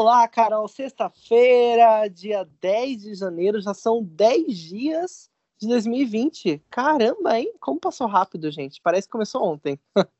Olá, 0.00 0.28
Carol. 0.28 0.68
Sexta-feira, 0.68 2.06
dia 2.06 2.48
10 2.60 3.02
de 3.02 3.14
janeiro, 3.14 3.60
já 3.60 3.74
são 3.74 4.00
10 4.04 4.56
dias 4.56 5.28
de 5.60 5.66
2020. 5.66 6.62
Caramba, 6.70 7.36
hein? 7.36 7.52
Como 7.58 7.80
passou 7.80 8.06
rápido, 8.06 8.48
gente. 8.48 8.80
Parece 8.80 9.08
que 9.08 9.12
começou 9.12 9.42
ontem. 9.42 9.76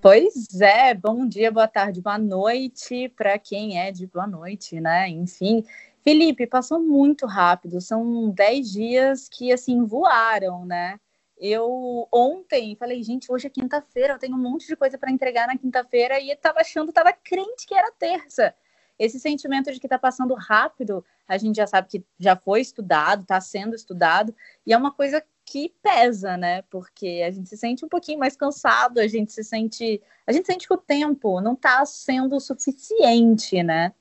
Pois 0.00 0.60
é, 0.60 0.94
bom 0.94 1.26
dia, 1.26 1.50
boa 1.50 1.66
tarde, 1.66 2.00
boa 2.00 2.18
noite 2.18 3.08
para 3.16 3.36
quem 3.40 3.80
é 3.80 3.90
de 3.90 4.06
boa 4.06 4.26
noite, 4.26 4.80
né? 4.80 5.08
Enfim, 5.08 5.64
Felipe, 6.04 6.46
passou 6.46 6.78
muito 6.78 7.26
rápido, 7.26 7.80
são 7.80 8.30
10 8.30 8.70
dias 8.70 9.28
que 9.28 9.50
assim 9.50 9.84
voaram, 9.84 10.64
né? 10.64 11.00
Eu 11.36 12.06
ontem 12.12 12.76
falei, 12.76 13.02
gente, 13.02 13.32
hoje 13.32 13.48
é 13.48 13.50
quinta-feira, 13.50 14.12
eu 14.12 14.18
tenho 14.18 14.36
um 14.36 14.40
monte 14.40 14.68
de 14.68 14.76
coisa 14.76 14.96
para 14.96 15.10
entregar 15.10 15.48
na 15.48 15.58
quinta-feira 15.58 16.20
e 16.20 16.30
estava 16.30 16.60
achando, 16.60 16.90
estava 16.90 17.12
crente 17.12 17.66
que 17.66 17.74
era 17.74 17.90
terça. 17.90 18.54
Esse 18.98 19.20
sentimento 19.20 19.72
de 19.72 19.78
que 19.78 19.86
está 19.86 19.98
passando 19.98 20.34
rápido, 20.34 21.04
a 21.28 21.36
gente 21.36 21.56
já 21.56 21.66
sabe 21.66 21.88
que 21.88 22.04
já 22.18 22.36
foi 22.36 22.60
estudado, 22.60 23.22
está 23.22 23.40
sendo 23.40 23.74
estudado, 23.74 24.34
e 24.66 24.72
é 24.72 24.76
uma 24.76 24.90
coisa 24.90 25.22
que 25.44 25.72
pesa, 25.82 26.36
né? 26.36 26.62
Porque 26.62 27.22
a 27.26 27.30
gente 27.30 27.48
se 27.48 27.56
sente 27.56 27.84
um 27.84 27.88
pouquinho 27.88 28.18
mais 28.18 28.36
cansado, 28.36 28.98
a 28.98 29.06
gente 29.06 29.32
se 29.32 29.44
sente, 29.44 30.02
a 30.26 30.32
gente 30.32 30.46
sente 30.46 30.66
que 30.66 30.74
o 30.74 30.78
tempo 30.78 31.40
não 31.40 31.52
está 31.52 31.84
sendo 31.86 32.38
suficiente, 32.40 33.62
né? 33.62 33.92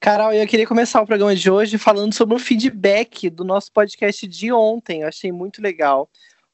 Carol, 0.00 0.32
eu 0.32 0.46
queria 0.46 0.66
começar 0.66 1.02
o 1.02 1.06
programa 1.06 1.36
de 1.36 1.50
hoje 1.50 1.76
falando 1.76 2.14
sobre 2.14 2.34
um 2.34 2.38
feedback 2.38 3.28
do 3.28 3.44
nosso 3.44 3.70
podcast 3.70 4.26
de 4.26 4.50
ontem. 4.50 5.02
Eu 5.02 5.08
achei 5.08 5.30
muito 5.30 5.60
legal. 5.60 6.08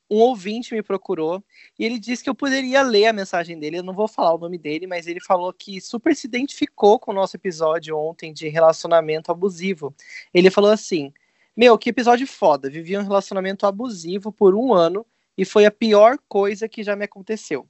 Um 0.08 0.18
ouvinte 0.18 0.72
me 0.72 0.82
procurou 0.82 1.42
e 1.78 1.84
ele 1.84 1.98
disse 1.98 2.22
que 2.22 2.30
eu 2.30 2.34
poderia 2.34 2.82
ler 2.82 3.06
a 3.06 3.12
mensagem 3.12 3.58
dele. 3.58 3.78
Eu 3.78 3.82
não 3.82 3.92
vou 3.92 4.06
falar 4.06 4.34
o 4.34 4.38
nome 4.38 4.56
dele, 4.56 4.86
mas 4.86 5.06
ele 5.06 5.20
falou 5.20 5.52
que 5.52 5.80
super 5.80 6.14
se 6.14 6.26
identificou 6.26 6.98
com 6.98 7.10
o 7.10 7.14
nosso 7.14 7.36
episódio 7.36 7.98
ontem 7.98 8.32
de 8.32 8.48
relacionamento 8.48 9.32
abusivo. 9.32 9.94
Ele 10.32 10.50
falou 10.50 10.70
assim: 10.70 11.12
Meu, 11.56 11.76
que 11.76 11.90
episódio 11.90 12.26
foda. 12.26 12.70
Vivi 12.70 12.96
um 12.96 13.02
relacionamento 13.02 13.66
abusivo 13.66 14.30
por 14.30 14.54
um 14.54 14.72
ano 14.72 15.04
e 15.36 15.44
foi 15.44 15.66
a 15.66 15.70
pior 15.70 16.18
coisa 16.28 16.68
que 16.68 16.82
já 16.82 16.94
me 16.94 17.04
aconteceu. 17.04 17.66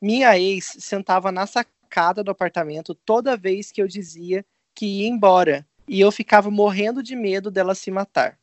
Minha 0.00 0.38
ex 0.38 0.76
sentava 0.78 1.30
na 1.30 1.46
sacada 1.46 2.24
do 2.24 2.30
apartamento 2.30 2.94
toda 2.94 3.36
vez 3.36 3.70
que 3.70 3.82
eu 3.82 3.86
dizia 3.86 4.44
que 4.74 4.86
ia 4.86 5.08
embora, 5.08 5.66
e 5.86 6.00
eu 6.00 6.10
ficava 6.10 6.50
morrendo 6.50 7.02
de 7.02 7.14
medo 7.14 7.50
dela 7.50 7.74
se 7.74 7.90
matar. 7.90 8.38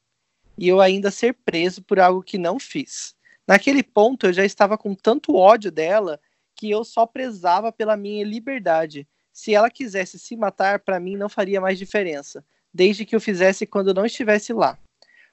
E 0.58 0.68
eu 0.68 0.82
ainda 0.82 1.10
ser 1.10 1.34
preso 1.34 1.82
por 1.82 2.00
algo 2.00 2.22
que 2.22 2.38
não 2.38 2.60
fiz. 2.60 3.16
Naquele 3.48 3.82
ponto 3.82 4.28
eu 4.28 4.34
já 4.34 4.44
estava 4.44 4.78
com 4.78 4.94
tanto 4.94 5.36
ódio 5.36 5.72
dela 5.72 6.20
que 6.56 6.70
eu 6.70 6.84
só 6.84 7.06
prezava 7.06 7.72
pela 7.72 7.96
minha 7.96 8.26
liberdade. 8.26 9.08
Se 9.32 9.54
ela 9.54 9.70
quisesse 9.70 10.20
se 10.20 10.36
matar, 10.36 10.80
para 10.80 11.00
mim 11.00 11.16
não 11.16 11.30
faria 11.30 11.62
mais 11.62 11.78
diferença, 11.78 12.44
desde 12.74 13.06
que 13.06 13.16
eu 13.16 13.22
fizesse 13.22 13.66
quando 13.66 13.90
eu 13.90 13.94
não 13.94 14.06
estivesse 14.06 14.52
lá. 14.52 14.78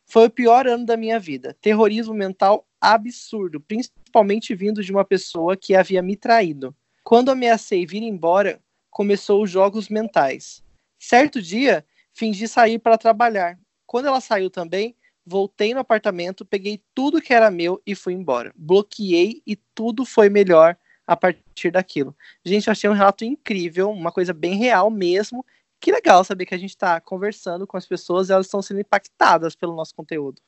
Foi 0.06 0.26
o 0.26 0.30
pior 0.30 0.66
ano 0.68 0.84
da 0.84 0.96
minha 0.96 1.18
vida. 1.18 1.56
Terrorismo 1.60 2.14
mental 2.14 2.66
absurdo, 2.80 3.58
principalmente 3.60 4.54
vindo 4.54 4.82
de 4.82 4.92
uma 4.92 5.04
pessoa 5.04 5.56
que 5.56 5.74
havia 5.74 6.02
me 6.02 6.14
traído. 6.14 6.76
Quando 7.02 7.30
ameacei 7.30 7.86
vir 7.86 8.02
embora, 8.02 8.60
começou 8.90 9.42
os 9.42 9.50
jogos 9.50 9.88
mentais. 9.88 10.62
Certo 10.98 11.40
dia, 11.40 11.84
fingi 12.12 12.46
sair 12.46 12.78
para 12.78 12.98
trabalhar. 12.98 13.58
Quando 13.86 14.06
ela 14.06 14.20
saiu 14.20 14.50
também, 14.50 14.94
voltei 15.26 15.72
no 15.72 15.80
apartamento, 15.80 16.44
peguei 16.44 16.82
tudo 16.94 17.20
que 17.20 17.32
era 17.32 17.50
meu 17.50 17.80
e 17.86 17.94
fui 17.94 18.12
embora. 18.12 18.52
Bloqueei 18.56 19.42
e 19.46 19.56
tudo 19.74 20.04
foi 20.04 20.28
melhor 20.28 20.76
a 21.06 21.16
partir 21.16 21.70
daquilo. 21.70 22.16
Gente, 22.44 22.66
eu 22.66 22.72
achei 22.72 22.88
um 22.88 22.94
relato 22.94 23.24
incrível, 23.24 23.90
uma 23.90 24.12
coisa 24.12 24.32
bem 24.32 24.54
real 24.54 24.90
mesmo. 24.90 25.44
Que 25.80 25.92
legal 25.92 26.24
saber 26.24 26.46
que 26.46 26.54
a 26.54 26.58
gente 26.58 26.70
está 26.70 27.00
conversando 27.00 27.66
com 27.66 27.76
as 27.76 27.86
pessoas 27.86 28.28
e 28.28 28.32
elas 28.32 28.46
estão 28.46 28.62
sendo 28.62 28.80
impactadas 28.80 29.54
pelo 29.54 29.74
nosso 29.74 29.94
conteúdo. 29.94 30.40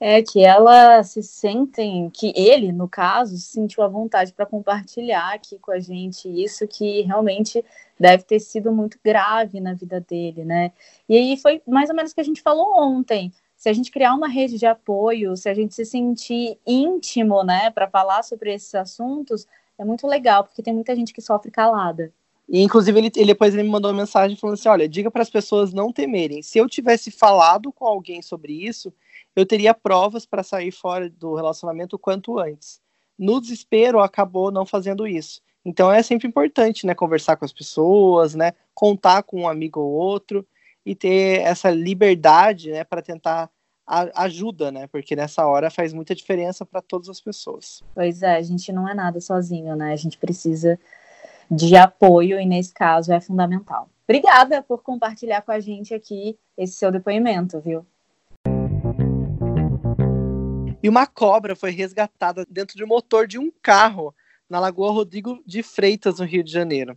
É 0.00 0.22
que 0.22 0.42
elas 0.42 1.10
se 1.10 1.22
sentem, 1.22 2.08
que 2.08 2.32
ele, 2.34 2.72
no 2.72 2.88
caso, 2.88 3.36
sentiu 3.36 3.82
a 3.82 3.88
vontade 3.88 4.32
para 4.32 4.46
compartilhar 4.46 5.34
aqui 5.34 5.58
com 5.58 5.70
a 5.70 5.78
gente 5.78 6.26
isso 6.26 6.66
que 6.66 7.02
realmente 7.02 7.62
deve 7.98 8.22
ter 8.22 8.40
sido 8.40 8.72
muito 8.72 8.98
grave 9.04 9.60
na 9.60 9.74
vida 9.74 10.00
dele, 10.00 10.44
né? 10.44 10.72
E 11.08 11.16
aí 11.16 11.36
foi 11.36 11.60
mais 11.66 11.90
ou 11.90 11.96
menos 11.96 12.12
o 12.12 12.14
que 12.14 12.20
a 12.20 12.24
gente 12.24 12.40
falou 12.40 12.78
ontem. 12.78 13.32
Se 13.58 13.68
a 13.68 13.72
gente 13.72 13.90
criar 13.90 14.14
uma 14.14 14.28
rede 14.28 14.56
de 14.56 14.66
apoio, 14.66 15.36
se 15.36 15.48
a 15.48 15.52
gente 15.52 15.74
se 15.74 15.84
sentir 15.84 16.56
íntimo, 16.64 17.42
né, 17.42 17.70
para 17.70 17.88
falar 17.88 18.22
sobre 18.22 18.54
esses 18.54 18.72
assuntos, 18.72 19.48
é 19.76 19.84
muito 19.84 20.06
legal, 20.06 20.44
porque 20.44 20.62
tem 20.62 20.72
muita 20.72 20.94
gente 20.94 21.12
que 21.12 21.20
sofre 21.20 21.50
calada. 21.50 22.12
E, 22.48 22.62
inclusive, 22.62 22.96
ele, 22.96 23.10
ele, 23.16 23.26
depois 23.26 23.52
ele 23.52 23.64
me 23.64 23.68
mandou 23.68 23.90
uma 23.90 23.98
mensagem 23.98 24.36
falando 24.36 24.54
assim: 24.54 24.68
olha, 24.68 24.88
diga 24.88 25.10
para 25.10 25.22
as 25.22 25.28
pessoas 25.28 25.72
não 25.72 25.92
temerem. 25.92 26.40
Se 26.40 26.56
eu 26.56 26.68
tivesse 26.68 27.10
falado 27.10 27.72
com 27.72 27.84
alguém 27.84 28.22
sobre 28.22 28.52
isso, 28.52 28.92
eu 29.34 29.44
teria 29.44 29.74
provas 29.74 30.24
para 30.24 30.44
sair 30.44 30.70
fora 30.70 31.10
do 31.10 31.34
relacionamento 31.34 31.96
o 31.96 31.98
quanto 31.98 32.38
antes. 32.38 32.80
No 33.18 33.40
desespero, 33.40 33.98
acabou 33.98 34.52
não 34.52 34.64
fazendo 34.64 35.04
isso. 35.06 35.42
Então 35.64 35.92
é 35.92 36.00
sempre 36.00 36.28
importante, 36.28 36.86
né, 36.86 36.94
conversar 36.94 37.36
com 37.36 37.44
as 37.44 37.52
pessoas, 37.52 38.36
né, 38.36 38.52
contar 38.72 39.24
com 39.24 39.42
um 39.42 39.48
amigo 39.48 39.80
ou 39.80 39.90
outro 39.90 40.46
e 40.88 40.94
ter 40.94 41.42
essa 41.42 41.70
liberdade, 41.70 42.70
né, 42.70 42.82
para 42.82 43.02
tentar 43.02 43.50
a, 43.86 44.24
ajuda, 44.24 44.72
né, 44.72 44.86
porque 44.86 45.14
nessa 45.14 45.46
hora 45.46 45.70
faz 45.70 45.92
muita 45.92 46.14
diferença 46.14 46.64
para 46.64 46.80
todas 46.80 47.10
as 47.10 47.20
pessoas. 47.20 47.82
Pois 47.94 48.22
é, 48.22 48.36
a 48.36 48.42
gente 48.42 48.72
não 48.72 48.88
é 48.88 48.94
nada 48.94 49.20
sozinho, 49.20 49.76
né? 49.76 49.92
A 49.92 49.96
gente 49.96 50.16
precisa 50.16 50.80
de 51.50 51.76
apoio 51.76 52.40
e 52.40 52.46
nesse 52.46 52.72
caso 52.72 53.12
é 53.12 53.20
fundamental. 53.20 53.90
Obrigada 54.08 54.62
por 54.62 54.82
compartilhar 54.82 55.42
com 55.42 55.52
a 55.52 55.60
gente 55.60 55.92
aqui 55.92 56.38
esse 56.56 56.72
seu 56.72 56.90
depoimento, 56.90 57.60
viu? 57.60 57.84
E 60.82 60.88
uma 60.88 61.06
cobra 61.06 61.54
foi 61.54 61.70
resgatada 61.70 62.46
dentro 62.48 62.78
do 62.78 62.86
motor 62.86 63.26
de 63.26 63.38
um 63.38 63.52
carro 63.60 64.14
na 64.48 64.58
Lagoa 64.58 64.90
Rodrigo 64.90 65.42
de 65.44 65.62
Freitas, 65.62 66.18
no 66.18 66.24
Rio 66.24 66.42
de 66.42 66.50
Janeiro. 66.50 66.96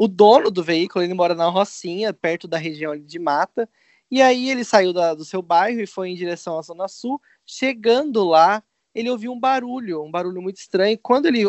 O 0.00 0.08
dono 0.08 0.50
do 0.50 0.64
veículo, 0.64 1.04
ele 1.04 1.12
mora 1.12 1.34
na 1.34 1.50
Rocinha, 1.50 2.10
perto 2.10 2.48
da 2.48 2.56
região 2.56 2.98
de 2.98 3.18
Mata, 3.18 3.68
e 4.10 4.22
aí 4.22 4.48
ele 4.48 4.64
saiu 4.64 4.94
da, 4.94 5.12
do 5.12 5.26
seu 5.26 5.42
bairro 5.42 5.78
e 5.78 5.86
foi 5.86 6.08
em 6.08 6.14
direção 6.14 6.58
à 6.58 6.62
Zona 6.62 6.88
Sul. 6.88 7.20
Chegando 7.44 8.24
lá, 8.24 8.64
ele 8.94 9.10
ouviu 9.10 9.30
um 9.30 9.38
barulho, 9.38 10.02
um 10.02 10.10
barulho 10.10 10.40
muito 10.40 10.56
estranho. 10.56 10.98
Quando 11.02 11.26
ele, 11.26 11.46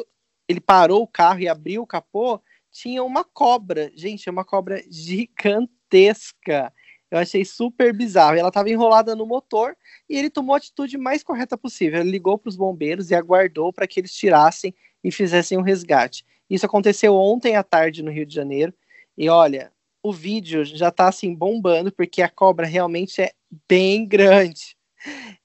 ele 0.50 0.60
parou 0.60 1.02
o 1.02 1.08
carro 1.08 1.40
e 1.40 1.48
abriu 1.48 1.82
o 1.82 1.88
capô, 1.88 2.42
tinha 2.70 3.02
uma 3.06 3.24
cobra. 3.24 3.90
Gente, 3.96 4.28
é 4.28 4.32
uma 4.34 4.44
cobra 4.44 4.84
gigantesca. 4.90 6.74
Eu 7.10 7.20
achei 7.20 7.46
super 7.46 7.96
bizarro. 7.96 8.36
Ela 8.36 8.50
estava 8.50 8.70
enrolada 8.70 9.16
no 9.16 9.26
motor 9.26 9.78
e 10.10 10.18
ele 10.18 10.30
tomou 10.30 10.56
a 10.56 10.58
atitude 10.58 10.98
mais 10.98 11.24
correta 11.24 11.58
possível. 11.58 12.02
Ele 12.02 12.12
ligou 12.12 12.38
para 12.38 12.50
os 12.50 12.58
bombeiros 12.58 13.12
e 13.12 13.16
aguardou 13.16 13.72
para 13.72 13.88
que 13.88 14.02
eles 14.02 14.14
tirassem 14.14 14.76
e 15.02 15.10
fizessem 15.10 15.58
o 15.58 15.62
um 15.62 15.64
resgate. 15.64 16.26
Isso 16.52 16.66
aconteceu 16.66 17.16
ontem 17.16 17.56
à 17.56 17.64
tarde 17.64 18.04
no 18.04 18.12
Rio 18.12 18.26
de 18.26 18.36
Janeiro. 18.36 18.74
E 19.18 19.30
olha, 19.30 19.72
o 20.04 20.12
vídeo 20.12 20.66
já 20.66 20.90
está 20.90 21.08
assim 21.08 21.34
bombando 21.34 21.92
porque 21.92 22.22
a 22.22 22.30
cobra 22.30 22.66
realmente 22.66 23.22
é 23.22 23.32
bem 23.68 24.06
grande. 24.08 24.76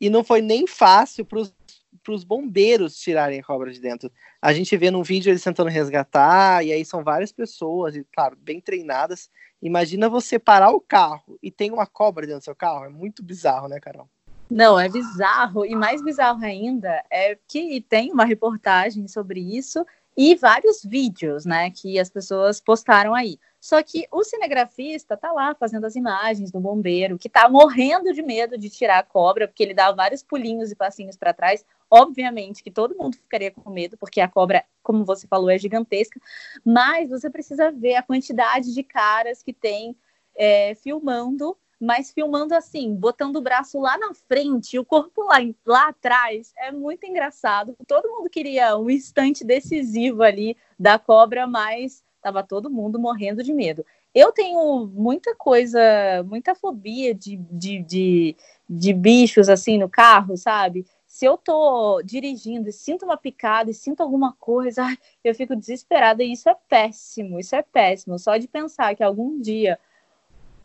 E 0.01 0.11
não 0.11 0.23
foi 0.23 0.43
nem 0.43 0.67
fácil 0.67 1.25
para 1.25 2.13
os 2.13 2.25
bombeiros 2.25 2.97
tirarem 2.99 3.41
a 3.41 3.45
cobra 3.45 3.73
de 3.73 3.81
dentro. 3.81 4.11
A 4.43 4.53
gente 4.53 4.77
vê 4.77 4.91
num 4.91 5.03
vídeo 5.03 5.31
eles 5.31 5.43
tentando 5.43 5.71
resgatar, 5.71 6.65
e 6.65 6.73
aí 6.73 6.85
são 6.85 7.03
várias 7.03 7.33
pessoas, 7.33 7.97
e 7.97 8.05
claro, 8.13 8.37
bem 8.37 8.61
treinadas, 8.61 9.31
Imagina 9.63 10.09
você 10.09 10.39
parar 10.39 10.71
o 10.71 10.81
carro 10.81 11.39
e 11.43 11.51
tem 11.51 11.71
uma 11.71 11.87
cobra 11.87 12.27
dentro 12.27 12.41
do 12.41 12.45
seu 12.45 12.55
carro. 12.55 12.85
É 12.85 12.89
muito 12.89 13.23
bizarro, 13.23 13.69
né, 13.69 13.81
Carol? 13.81 14.09
Não, 14.51 14.79
é 14.79 14.89
bizarro. 14.89 15.65
E 15.65 15.75
mais 15.75 16.03
bizarro 16.03 16.45
ainda 16.45 17.03
é 17.11 17.37
que 17.49 17.81
tem 17.81 18.13
uma 18.13 18.25
reportagem 18.25 19.09
sobre 19.09 19.41
isso 19.41 19.85
e 20.17 20.35
vários 20.35 20.83
vídeos, 20.83 21.45
né, 21.45 21.71
que 21.71 21.99
as 21.99 22.09
pessoas 22.09 22.61
postaram 22.61 23.15
aí. 23.15 23.39
Só 23.61 23.83
que 23.83 24.07
o 24.13 24.23
cinegrafista 24.23 25.17
tá 25.17 25.33
lá 25.33 25.55
fazendo 25.55 25.85
as 25.87 25.97
imagens 25.97 26.51
do 26.53 26.61
bombeiro, 26.61 27.19
que 27.19 27.29
tá 27.29 27.49
morrendo 27.49 28.15
de 28.15 28.23
medo 28.23 28.57
de 28.57 28.71
tirar 28.71 28.99
a 28.99 29.03
cobra, 29.03 29.49
porque 29.49 29.63
ele 29.63 29.75
dá 29.75 29.91
vários 29.93 30.23
pulinhos 30.23 30.71
e 30.71 30.77
passinhos 30.77 31.17
para 31.17 31.35
trás. 31.35 31.65
Obviamente 31.91 32.63
que 32.63 32.71
todo 32.71 32.97
mundo 32.97 33.17
ficaria 33.17 33.51
com 33.51 33.69
medo, 33.71 33.97
porque 33.99 34.21
a 34.21 34.29
cobra, 34.29 34.65
como 34.83 35.05
você 35.05 35.27
falou, 35.27 35.51
é 35.51 35.59
gigantesca. 35.59 36.21
Mas 36.65 37.11
você 37.11 37.29
precisa 37.29 37.71
ver 37.73 37.97
a 37.97 38.03
quantidade 38.03 38.73
de 38.73 38.83
caras 38.85 39.43
que 39.43 39.53
tem 39.53 39.97
é, 40.37 40.75
filmando, 40.77 41.57
mas 41.81 42.11
filmando 42.11 42.55
assim, 42.55 42.95
botando 42.95 43.37
o 43.37 43.43
braço 43.43 43.79
lá 43.81 43.99
na 43.99 44.15
frente, 44.15 44.79
o 44.79 44.85
corpo 44.85 45.23
lá, 45.25 45.39
lá 45.65 45.89
atrás. 45.89 46.53
É 46.57 46.73
muito 46.73 47.05
engraçado. 47.05 47.77
Todo 47.87 48.09
mundo 48.09 48.31
queria 48.31 48.77
um 48.77 48.89
instante 48.91 49.45
decisivo 49.45 50.23
ali 50.23 50.57
da 50.79 50.99
cobra, 50.99 51.47
mas 51.47 52.05
Tava 52.27 52.43
todo 52.43 52.69
mundo 52.69 52.99
morrendo 52.99 53.41
de 53.41 53.55
medo. 53.55 53.87
Eu 54.13 54.33
tenho 54.33 54.85
muita 54.93 55.33
coisa, 55.37 55.81
muita 56.27 56.57
fobia 56.57 57.15
de, 57.15 57.37
de, 57.37 57.81
de, 57.85 58.37
de 58.69 58.93
bichos 58.93 59.49
assim 59.49 59.79
no 59.79 59.89
carro, 59.89 60.37
sabe? 60.37 60.85
Se 61.07 61.25
eu 61.25 61.39
tô 61.39 62.03
dirigindo 62.03 62.69
e 62.69 62.73
sinto 62.73 63.05
uma 63.05 63.17
picada 63.17 63.71
e 63.71 63.75
sinto 63.75 64.03
alguma 64.03 64.33
coisa, 64.41 64.83
eu 65.23 65.37
fico 65.37 65.55
desesperada 65.55 66.25
e 66.25 66.33
isso 66.33 66.49
é 66.49 66.57
péssimo, 66.69 67.39
isso 67.39 67.55
é 67.55 67.63
péssimo. 67.63 68.19
Só 68.19 68.37
de 68.37 68.49
pensar 68.49 68.97
que 68.97 69.05
algum 69.05 69.41
dia 69.41 69.79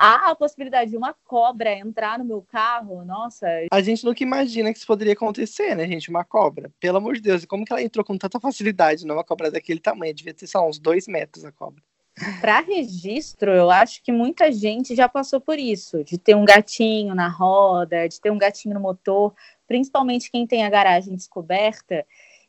a 0.02 0.36
possibilidade 0.36 0.90
de 0.90 0.98
uma 0.98 1.14
cobra 1.14 1.78
entrar 1.78 2.18
no 2.18 2.26
meu 2.26 2.42
carro, 2.42 3.06
nossa. 3.06 3.48
A 3.72 3.82
gente 3.82 4.04
nunca 4.04 4.24
imagina 4.24 4.72
que 4.72 4.80
isso 4.80 4.88
poderia 4.88 5.14
acontecer, 5.14 5.76
né, 5.76 5.88
gente? 5.88 6.10
Uma 6.10 6.24
cobra. 6.24 6.72
Pelo 6.80 6.98
amor 6.98 7.14
de 7.14 7.22
Deus, 7.22 7.44
e 7.44 7.48
como 7.48 7.64
que 7.64 7.72
ela 7.72 7.82
entrou 7.82 8.04
com 8.04 8.18
tanta 8.18 8.40
facilidade 8.40 9.06
numa 9.06 9.24
cobra 9.24 9.52
daquele 9.52 9.80
tamanho? 9.80 10.14
Devia 10.14 10.34
ter, 10.34 10.48
lá, 10.56 10.68
uns 10.68 10.80
dois 10.80 11.08
metros 11.08 11.46
a 11.46 11.52
cobra. 11.52 11.84
Para 12.42 12.60
registro, 12.60 13.52
eu 13.52 13.72
acho 13.72 14.04
que 14.04 14.12
muita 14.12 14.52
gente 14.52 14.96
já 14.96 15.08
passou 15.08 15.40
por 15.40 15.58
isso, 15.58 16.04
de 16.04 16.18
ter 16.18 16.36
um 16.36 16.46
gatinho 16.46 17.16
na 17.16 17.30
roda, 17.30 18.08
de 18.08 18.20
ter 18.20 18.32
um 18.32 18.38
gatinho 18.38 18.74
no 18.74 18.82
motor, 18.82 19.34
principalmente 19.68 20.30
quem 20.30 20.46
tem 20.46 20.66
a 20.66 20.70
garagem 20.70 21.16
descoberta 21.16 22.06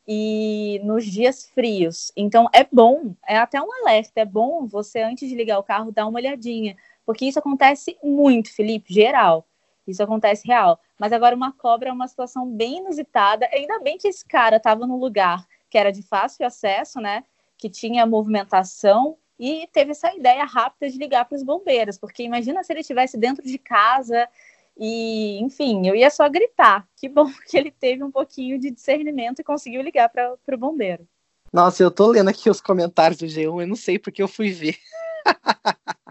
e 0.06 0.80
nos 0.84 1.04
dias 1.04 1.48
frios. 1.54 2.12
Então 2.16 2.48
é 2.52 2.66
bom, 2.70 3.14
é 3.26 3.36
até 3.36 3.62
um 3.62 3.72
alerta, 3.72 4.20
é 4.20 4.24
bom 4.24 4.66
você 4.66 5.00
antes 5.00 5.28
de 5.28 5.34
ligar 5.34 5.58
o 5.58 5.62
carro 5.62 5.92
dar 5.92 6.06
uma 6.06 6.18
olhadinha, 6.18 6.76
porque 7.04 7.26
isso 7.26 7.38
acontece 7.38 7.96
muito, 8.02 8.54
Felipe, 8.54 8.92
geral. 8.92 9.46
Isso 9.86 10.02
acontece 10.02 10.46
real. 10.46 10.80
Mas 10.98 11.12
agora 11.12 11.34
uma 11.34 11.52
cobra 11.52 11.88
é 11.88 11.92
uma 11.92 12.06
situação 12.06 12.48
bem 12.48 12.78
inusitada. 12.78 13.48
Ainda 13.52 13.80
bem 13.80 13.98
que 13.98 14.08
esse 14.08 14.24
cara 14.24 14.56
estava 14.56 14.86
num 14.86 14.96
lugar 14.96 15.46
que 15.68 15.78
era 15.78 15.90
de 15.90 16.02
fácil 16.02 16.46
acesso, 16.46 17.00
né? 17.00 17.24
Que 17.58 17.68
tinha 17.68 18.06
movimentação 18.06 19.16
e 19.38 19.68
teve 19.72 19.92
essa 19.92 20.14
ideia 20.14 20.44
rápida 20.44 20.88
de 20.90 20.98
ligar 20.98 21.24
para 21.24 21.34
os 21.34 21.42
bombeiros, 21.42 21.98
porque 21.98 22.22
imagina 22.22 22.62
se 22.62 22.72
ele 22.72 22.80
estivesse 22.80 23.16
dentro 23.18 23.42
de 23.44 23.58
casa 23.58 24.28
e, 24.78 25.40
enfim, 25.42 25.86
eu 25.86 25.96
ia 25.96 26.10
só 26.10 26.28
gritar. 26.28 26.86
Que 26.96 27.08
bom 27.08 27.26
que 27.48 27.56
ele 27.56 27.70
teve 27.70 28.04
um 28.04 28.10
pouquinho 28.10 28.58
de 28.58 28.70
discernimento 28.70 29.40
e 29.40 29.44
conseguiu 29.44 29.82
ligar 29.82 30.08
para 30.10 30.36
o 30.52 30.58
bombeiro. 30.58 31.08
Nossa, 31.52 31.82
eu 31.82 31.90
tô 31.90 32.06
lendo 32.06 32.28
aqui 32.28 32.48
os 32.48 32.60
comentários 32.60 33.18
do 33.18 33.26
G1, 33.26 33.62
eu 33.62 33.66
não 33.66 33.76
sei 33.76 33.98
porque 33.98 34.22
eu 34.22 34.28
fui 34.28 34.50
ver. 34.50 34.76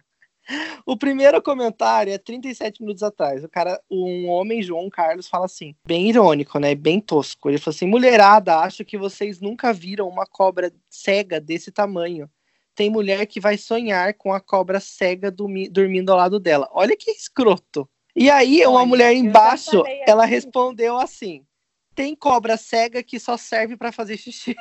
O 0.86 0.98
primeiro 0.98 1.42
comentário 1.42 2.12
é 2.12 2.18
37 2.18 2.82
minutos 2.82 3.04
atrás. 3.04 3.44
O 3.44 3.50
cara, 3.50 3.80
um 3.90 4.28
homem, 4.30 4.62
João 4.62 4.90
Carlos, 4.90 5.28
fala 5.28 5.46
assim, 5.46 5.76
bem 5.86 6.10
irônico, 6.10 6.60
né? 6.60 6.76
Bem 6.76 7.00
tosco. 7.00 7.50
Ele 7.50 7.58
falou 7.58 7.76
assim: 7.76 7.88
mulherada, 7.88 8.58
acho 8.58 8.84
que 8.84 8.98
vocês 8.98 9.40
nunca 9.40 9.72
viram 9.72 10.08
uma 10.08 10.26
cobra 10.26 10.72
cega 10.90 11.40
desse 11.40 11.72
tamanho. 11.72 12.30
Tem 12.74 12.90
mulher 12.90 13.26
que 13.26 13.40
vai 13.40 13.58
sonhar 13.58 14.14
com 14.14 14.34
a 14.34 14.40
cobra 14.40 14.80
cega 14.80 15.32
dormindo 15.32 16.12
ao 16.12 16.18
lado 16.18 16.40
dela. 16.40 16.70
Olha 16.72 16.96
que 16.96 17.12
escroto. 17.12 17.88
E 18.16 18.30
aí, 18.30 18.66
uma 18.66 18.86
mulher 18.86 19.14
embaixo, 19.14 19.84
ela 20.06 20.24
assim. 20.24 20.34
respondeu 20.34 20.98
assim: 20.98 21.46
tem 21.96 22.16
cobra 22.16 22.58
cega 22.58 23.04
que 23.04 23.20
só 23.20 23.38
serve 23.38 23.78
para 23.78 23.92
fazer 23.92 24.18
xixi. 24.18 24.56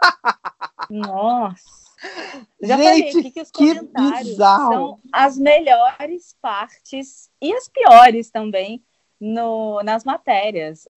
Nossa. 0.90 1.83
Já 2.62 2.76
Gente, 2.76 3.12
falei 3.12 3.30
que 3.30 3.40
os 3.40 3.50
comentários 3.50 4.28
bizarro. 4.30 4.72
são 4.72 4.98
as 5.12 5.38
melhores 5.38 6.34
partes 6.40 7.30
e 7.40 7.52
as 7.52 7.68
piores 7.68 8.30
também 8.30 8.82
no, 9.20 9.82
nas 9.82 10.04
matérias. 10.04 10.88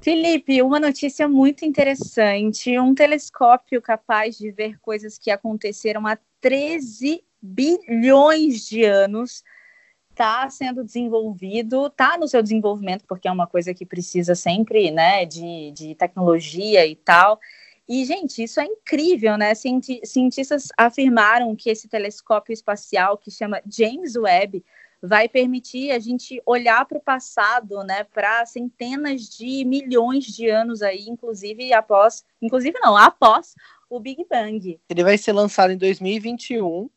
Felipe, 0.00 0.62
uma 0.62 0.80
notícia 0.80 1.28
muito 1.28 1.64
interessante: 1.64 2.78
um 2.78 2.94
telescópio 2.94 3.82
capaz 3.82 4.38
de 4.38 4.50
ver 4.50 4.78
coisas 4.80 5.18
que 5.18 5.30
aconteceram 5.30 6.06
há 6.06 6.18
13 6.40 7.22
bilhões 7.40 8.66
de 8.66 8.84
anos 8.84 9.42
está 10.10 10.50
sendo 10.50 10.82
desenvolvido, 10.82 11.86
está 11.86 12.18
no 12.18 12.26
seu 12.26 12.42
desenvolvimento, 12.42 13.04
porque 13.06 13.28
é 13.28 13.30
uma 13.32 13.46
coisa 13.46 13.72
que 13.72 13.86
precisa 13.86 14.34
sempre 14.34 14.90
né, 14.90 15.24
de, 15.24 15.70
de 15.70 15.94
tecnologia 15.94 16.84
e 16.86 16.96
tal. 16.96 17.38
E, 17.88 18.04
gente, 18.04 18.42
isso 18.42 18.60
é 18.60 18.66
incrível, 18.66 19.38
né? 19.38 19.54
Cientistas 19.54 20.68
afirmaram 20.76 21.56
que 21.56 21.70
esse 21.70 21.88
telescópio 21.88 22.52
espacial, 22.52 23.16
que 23.16 23.30
chama 23.30 23.62
James 23.66 24.14
Webb, 24.14 24.62
vai 25.00 25.28
permitir 25.28 25.90
a 25.92 25.98
gente 25.98 26.42
olhar 26.44 26.84
para 26.84 26.98
o 26.98 27.00
passado, 27.00 27.82
né, 27.84 28.04
para 28.04 28.44
centenas 28.46 29.28
de 29.28 29.64
milhões 29.64 30.24
de 30.24 30.48
anos 30.48 30.82
aí, 30.82 31.08
inclusive 31.08 31.72
após, 31.72 32.24
inclusive 32.42 32.76
não, 32.80 32.96
após 32.96 33.54
o 33.88 34.00
Big 34.00 34.26
Bang. 34.28 34.78
Ele 34.88 35.04
vai 35.04 35.16
ser 35.16 35.32
lançado 35.32 35.72
em 35.72 35.78
2021 35.78 36.90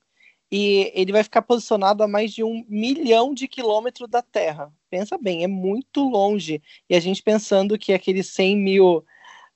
e 0.51 0.91
ele 0.93 1.11
vai 1.11 1.23
ficar 1.23 1.43
posicionado 1.43 2.03
a 2.03 2.07
mais 2.07 2.33
de 2.33 2.43
um 2.43 2.65
milhão 2.67 3.33
de 3.33 3.47
quilômetros 3.47 4.09
da 4.09 4.21
Terra. 4.21 4.73
Pensa 4.89 5.17
bem, 5.17 5.43
é 5.43 5.47
muito 5.47 6.01
longe. 6.01 6.61
E 6.89 6.95
a 6.95 6.99
gente 6.99 7.23
pensando 7.23 7.77
que 7.77 7.93
aqueles 7.93 8.27
100 8.27 8.57
mil 8.57 9.05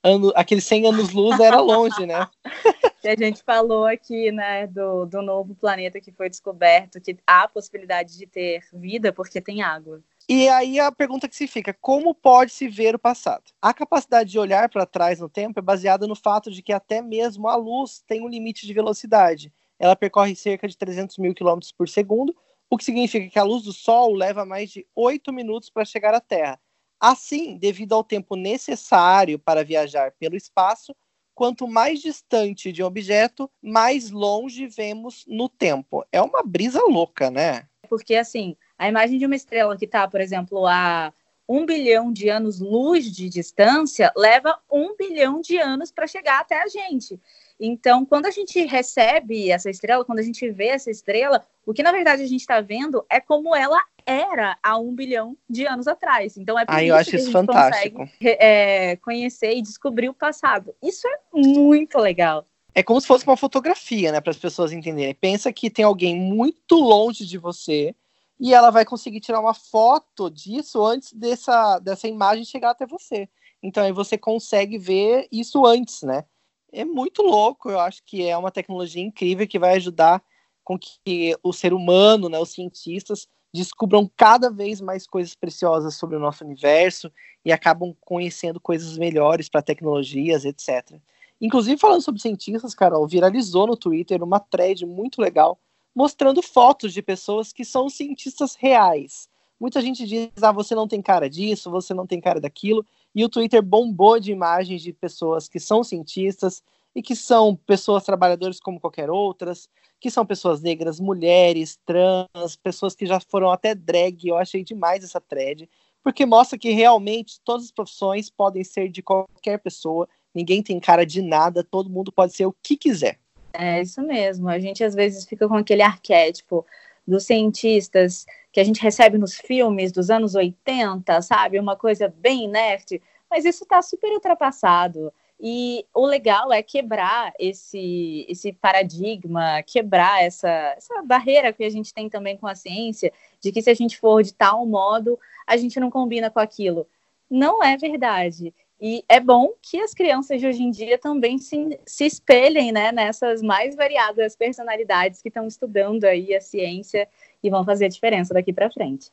ano, 0.05 0.31
aqueles 0.35 0.63
100 0.65 0.87
anos-luz 0.87 1.39
era 1.39 1.59
longe, 1.59 2.05
né? 2.05 2.27
que 3.01 3.09
a 3.09 3.15
gente 3.15 3.43
falou 3.43 3.85
aqui, 3.85 4.31
né, 4.31 4.67
do, 4.67 5.05
do 5.05 5.21
novo 5.21 5.53
planeta 5.55 5.99
que 5.99 6.11
foi 6.11 6.29
descoberto, 6.29 7.01
que 7.01 7.17
há 7.25 7.43
a 7.43 7.47
possibilidade 7.47 8.17
de 8.17 8.25
ter 8.25 8.63
vida 8.73 9.11
porque 9.11 9.41
tem 9.41 9.61
água. 9.61 10.01
E 10.27 10.47
aí 10.49 10.79
a 10.79 10.91
pergunta 10.91 11.27
que 11.27 11.35
se 11.35 11.47
fica, 11.47 11.71
como 11.73 12.15
pode 12.15 12.51
se 12.51 12.67
ver 12.67 12.95
o 12.95 12.99
passado? 12.99 13.43
A 13.61 13.73
capacidade 13.73 14.31
de 14.31 14.39
olhar 14.39 14.69
para 14.69 14.85
trás 14.85 15.19
no 15.19 15.29
tempo 15.29 15.59
é 15.59 15.61
baseada 15.61 16.07
no 16.07 16.15
fato 16.15 16.49
de 16.49 16.63
que 16.63 16.73
até 16.73 17.01
mesmo 17.01 17.47
a 17.47 17.55
luz 17.55 18.03
tem 18.07 18.23
um 18.23 18.27
limite 18.27 18.65
de 18.65 18.73
velocidade. 18.73 19.53
Ela 19.77 19.95
percorre 19.95 20.35
cerca 20.35 20.67
de 20.67 20.77
300 20.77 21.17
mil 21.19 21.33
quilômetros 21.35 21.71
por 21.71 21.87
segundo, 21.87 22.35
o 22.69 22.77
que 22.77 22.83
significa 22.83 23.29
que 23.29 23.37
a 23.37 23.43
luz 23.43 23.63
do 23.63 23.73
Sol 23.73 24.15
leva 24.15 24.45
mais 24.45 24.71
de 24.71 24.85
8 24.95 25.31
minutos 25.31 25.69
para 25.69 25.85
chegar 25.85 26.13
à 26.15 26.19
Terra. 26.19 26.59
Assim, 27.07 27.55
devido 27.55 27.93
ao 27.93 28.03
tempo 28.03 28.35
necessário 28.35 29.37
para 29.37 29.63
viajar 29.63 30.11
pelo 30.13 30.35
espaço, 30.35 30.95
quanto 31.35 31.67
mais 31.67 32.01
distante 32.01 32.71
de 32.71 32.81
um 32.81 32.87
objeto, 32.87 33.47
mais 33.61 34.09
longe 34.09 34.65
vemos 34.65 35.23
no 35.27 35.47
tempo. 35.47 36.03
É 36.11 36.19
uma 36.19 36.41
brisa 36.41 36.81
louca, 36.81 37.29
né? 37.29 37.67
Porque, 37.87 38.15
assim, 38.15 38.57
a 38.75 38.89
imagem 38.89 39.19
de 39.19 39.25
uma 39.27 39.35
estrela 39.35 39.77
que 39.77 39.85
está, 39.85 40.07
por 40.07 40.19
exemplo, 40.19 40.65
a 40.65 41.13
um 41.47 41.63
bilhão 41.63 42.11
de 42.11 42.27
anos-luz 42.27 43.05
de 43.15 43.29
distância 43.29 44.11
leva 44.17 44.57
um 44.71 44.95
bilhão 44.95 45.41
de 45.41 45.59
anos 45.59 45.91
para 45.91 46.07
chegar 46.07 46.39
até 46.39 46.59
a 46.59 46.67
gente. 46.67 47.19
Então, 47.59 48.03
quando 48.03 48.25
a 48.25 48.31
gente 48.31 48.65
recebe 48.65 49.51
essa 49.51 49.69
estrela, 49.69 50.03
quando 50.03 50.17
a 50.17 50.23
gente 50.23 50.49
vê 50.49 50.69
essa 50.69 50.89
estrela, 50.89 51.45
o 51.63 51.71
que 51.71 51.83
na 51.83 51.91
verdade 51.91 52.23
a 52.23 52.27
gente 52.27 52.41
está 52.41 52.61
vendo 52.61 53.05
é 53.07 53.21
como 53.21 53.55
ela 53.55 53.79
era 54.05 54.57
há 54.61 54.77
um 54.77 54.93
bilhão 54.93 55.35
de 55.49 55.65
anos 55.65 55.87
atrás. 55.87 56.37
Então 56.37 56.57
é 56.57 56.65
por 56.65 56.75
isso 56.75 56.83
eu 56.83 56.95
acho 56.95 57.09
que 57.09 57.15
a 57.15 57.19
gente 57.19 57.31
fantástico. 57.31 57.97
consegue 57.97 58.37
é, 58.39 58.95
conhecer 58.97 59.55
e 59.55 59.61
descobrir 59.61 60.09
o 60.09 60.13
passado. 60.13 60.75
Isso 60.81 61.07
é 61.07 61.19
muito 61.33 61.97
legal. 61.97 62.45
É 62.73 62.83
como 62.83 62.99
se 62.99 63.07
fosse 63.07 63.25
uma 63.25 63.37
fotografia, 63.37 64.11
né, 64.11 64.19
para 64.19 64.31
as 64.31 64.37
pessoas 64.37 64.71
entenderem. 64.71 65.15
Pensa 65.15 65.51
que 65.51 65.69
tem 65.69 65.85
alguém 65.85 66.15
muito 66.15 66.75
longe 66.75 67.25
de 67.25 67.37
você 67.37 67.95
e 68.39 68.53
ela 68.53 68.69
vai 68.69 68.83
conseguir 68.83 69.21
tirar 69.21 69.39
uma 69.39 69.53
foto 69.53 70.29
disso 70.29 70.85
antes 70.85 71.13
dessa, 71.13 71.79
dessa 71.79 72.07
imagem 72.07 72.43
chegar 72.43 72.71
até 72.71 72.85
você. 72.85 73.29
Então 73.63 73.83
aí 73.83 73.91
você 73.91 74.17
consegue 74.17 74.77
ver 74.77 75.27
isso 75.31 75.65
antes, 75.65 76.03
né? 76.03 76.25
É 76.71 76.83
muito 76.83 77.21
louco, 77.21 77.69
eu 77.69 77.79
acho 77.79 78.03
que 78.03 78.27
é 78.27 78.37
uma 78.37 78.51
tecnologia 78.51 79.01
incrível 79.01 79.47
que 79.47 79.57
vai 79.57 79.75
ajudar 79.75 80.21
com 80.61 80.77
que 80.77 81.33
o 81.41 81.53
ser 81.53 81.73
humano, 81.73 82.27
né, 82.27 82.37
os 82.39 82.49
cientistas, 82.49 83.27
descubram 83.55 84.09
cada 84.15 84.51
vez 84.51 84.81
mais 84.81 85.07
coisas 85.07 85.33
preciosas 85.33 85.95
sobre 85.95 86.15
o 86.15 86.19
nosso 86.19 86.43
universo 86.43 87.11
e 87.43 87.51
acabam 87.51 87.95
conhecendo 88.01 88.59
coisas 88.59 88.97
melhores 88.97 89.49
para 89.49 89.61
tecnologias, 89.61 90.45
etc. 90.45 90.99
Inclusive, 91.39 91.79
falando 91.79 92.01
sobre 92.01 92.21
cientistas, 92.21 92.75
Carol, 92.75 93.07
viralizou 93.07 93.65
no 93.67 93.77
Twitter 93.77 94.21
uma 94.21 94.39
thread 94.39 94.85
muito 94.85 95.21
legal 95.21 95.59
mostrando 95.95 96.41
fotos 96.41 96.93
de 96.93 97.01
pessoas 97.01 97.53
que 97.53 97.63
são 97.63 97.87
cientistas 97.87 98.55
reais. 98.55 99.29
Muita 99.57 99.79
gente 99.79 100.05
diz, 100.05 100.29
ah, 100.41 100.51
você 100.51 100.75
não 100.75 100.87
tem 100.87 101.01
cara 101.01 101.29
disso, 101.29 101.71
você 101.71 101.93
não 101.93 102.05
tem 102.05 102.19
cara 102.19 102.41
daquilo, 102.41 102.85
e 103.13 103.23
o 103.23 103.29
Twitter 103.29 103.63
bombou 103.63 104.19
de 104.19 104.29
imagens 104.29 104.81
de 104.81 104.91
pessoas 104.91 105.47
que 105.47 105.57
são 105.57 105.81
cientistas 105.81 106.61
e 106.95 107.01
que 107.01 107.15
são 107.15 107.55
pessoas 107.55 108.03
trabalhadoras 108.03 108.59
como 108.59 108.79
qualquer 108.79 109.09
outras, 109.09 109.69
que 109.99 110.09
são 110.09 110.25
pessoas 110.25 110.61
negras, 110.61 110.99
mulheres, 110.99 111.77
trans, 111.85 112.55
pessoas 112.55 112.95
que 112.95 113.05
já 113.05 113.19
foram 113.19 113.49
até 113.49 113.75
drag. 113.75 114.27
Eu 114.27 114.37
achei 114.37 114.63
demais 114.63 115.03
essa 115.03 115.19
thread, 115.19 115.69
porque 116.01 116.25
mostra 116.25 116.57
que 116.57 116.71
realmente 116.71 117.39
todas 117.43 117.65
as 117.65 117.71
profissões 117.71 118.29
podem 118.29 118.63
ser 118.63 118.89
de 118.89 119.01
qualquer 119.01 119.59
pessoa, 119.59 120.07
ninguém 120.33 120.63
tem 120.63 120.79
cara 120.79 121.05
de 121.05 121.21
nada, 121.21 121.63
todo 121.63 121.89
mundo 121.89 122.11
pode 122.11 122.33
ser 122.33 122.45
o 122.45 122.55
que 122.63 122.77
quiser. 122.77 123.19
É 123.53 123.81
isso 123.81 124.01
mesmo. 124.01 124.47
A 124.49 124.59
gente 124.59 124.83
às 124.83 124.93
vezes 124.93 125.25
fica 125.25 125.47
com 125.47 125.55
aquele 125.55 125.81
arquétipo 125.81 126.65
dos 127.07 127.25
cientistas 127.25 128.25
que 128.51 128.59
a 128.59 128.63
gente 128.63 128.81
recebe 128.81 129.17
nos 129.17 129.35
filmes 129.35 129.91
dos 129.91 130.09
anos 130.09 130.35
80, 130.35 131.21
sabe? 131.21 131.59
Uma 131.59 131.75
coisa 131.75 132.07
bem 132.07 132.47
nerd, 132.47 133.01
mas 133.29 133.45
isso 133.45 133.63
está 133.63 133.81
super 133.81 134.11
ultrapassado. 134.11 135.11
E 135.39 135.85
o 135.93 136.05
legal 136.05 136.51
é 136.51 136.63
quebrar 136.63 137.33
esse, 137.37 138.25
esse 138.29 138.53
paradigma, 138.53 139.61
quebrar 139.63 140.23
essa, 140.23 140.49
essa 140.77 141.01
barreira 141.03 141.51
que 141.51 141.63
a 141.63 141.69
gente 141.69 141.93
tem 141.93 142.09
também 142.09 142.37
com 142.37 142.47
a 142.47 142.55
ciência, 142.55 143.11
de 143.41 143.51
que 143.51 143.61
se 143.61 143.69
a 143.69 143.73
gente 143.73 143.97
for 143.97 144.23
de 144.23 144.33
tal 144.33 144.65
modo, 144.65 145.19
a 145.45 145.57
gente 145.57 145.79
não 145.79 145.91
combina 145.91 146.29
com 146.29 146.39
aquilo. 146.39 146.87
Não 147.29 147.61
é 147.61 147.75
verdade. 147.75 148.53
E 148.79 149.03
é 149.07 149.19
bom 149.19 149.53
que 149.61 149.79
as 149.79 149.93
crianças 149.93 150.39
de 150.39 150.47
hoje 150.47 150.61
em 150.61 150.69
dia 150.69 150.97
também 150.97 151.37
se, 151.37 151.79
se 151.85 152.05
espelhem 152.05 152.71
né, 152.71 152.91
nessas 152.91 153.41
mais 153.41 153.75
variadas 153.75 154.35
personalidades 154.35 155.21
que 155.21 155.29
estão 155.29 155.47
estudando 155.47 156.03
aí 156.03 156.35
a 156.35 156.41
ciência 156.41 157.07
e 157.41 157.49
vão 157.49 157.63
fazer 157.63 157.85
a 157.85 157.89
diferença 157.89 158.33
daqui 158.33 158.51
para 158.51 158.71
frente. 158.71 159.11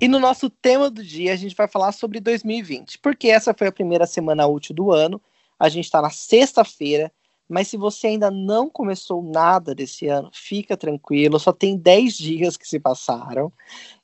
E 0.00 0.08
no 0.08 0.18
nosso 0.18 0.48
tema 0.48 0.88
do 0.88 1.04
dia, 1.04 1.34
a 1.34 1.36
gente 1.36 1.54
vai 1.54 1.68
falar 1.68 1.92
sobre 1.92 2.20
2020, 2.20 2.98
porque 3.00 3.28
essa 3.28 3.52
foi 3.52 3.66
a 3.66 3.72
primeira 3.72 4.06
semana 4.06 4.46
útil 4.46 4.74
do 4.74 4.90
ano. 4.90 5.20
A 5.58 5.68
gente 5.68 5.84
está 5.84 6.00
na 6.00 6.08
sexta-feira, 6.08 7.12
mas 7.46 7.68
se 7.68 7.76
você 7.76 8.06
ainda 8.06 8.30
não 8.30 8.70
começou 8.70 9.22
nada 9.22 9.74
desse 9.74 10.06
ano, 10.06 10.30
fica 10.32 10.74
tranquilo, 10.74 11.38
só 11.38 11.52
tem 11.52 11.76
10 11.76 12.16
dias 12.16 12.56
que 12.56 12.66
se 12.66 12.80
passaram. 12.80 13.52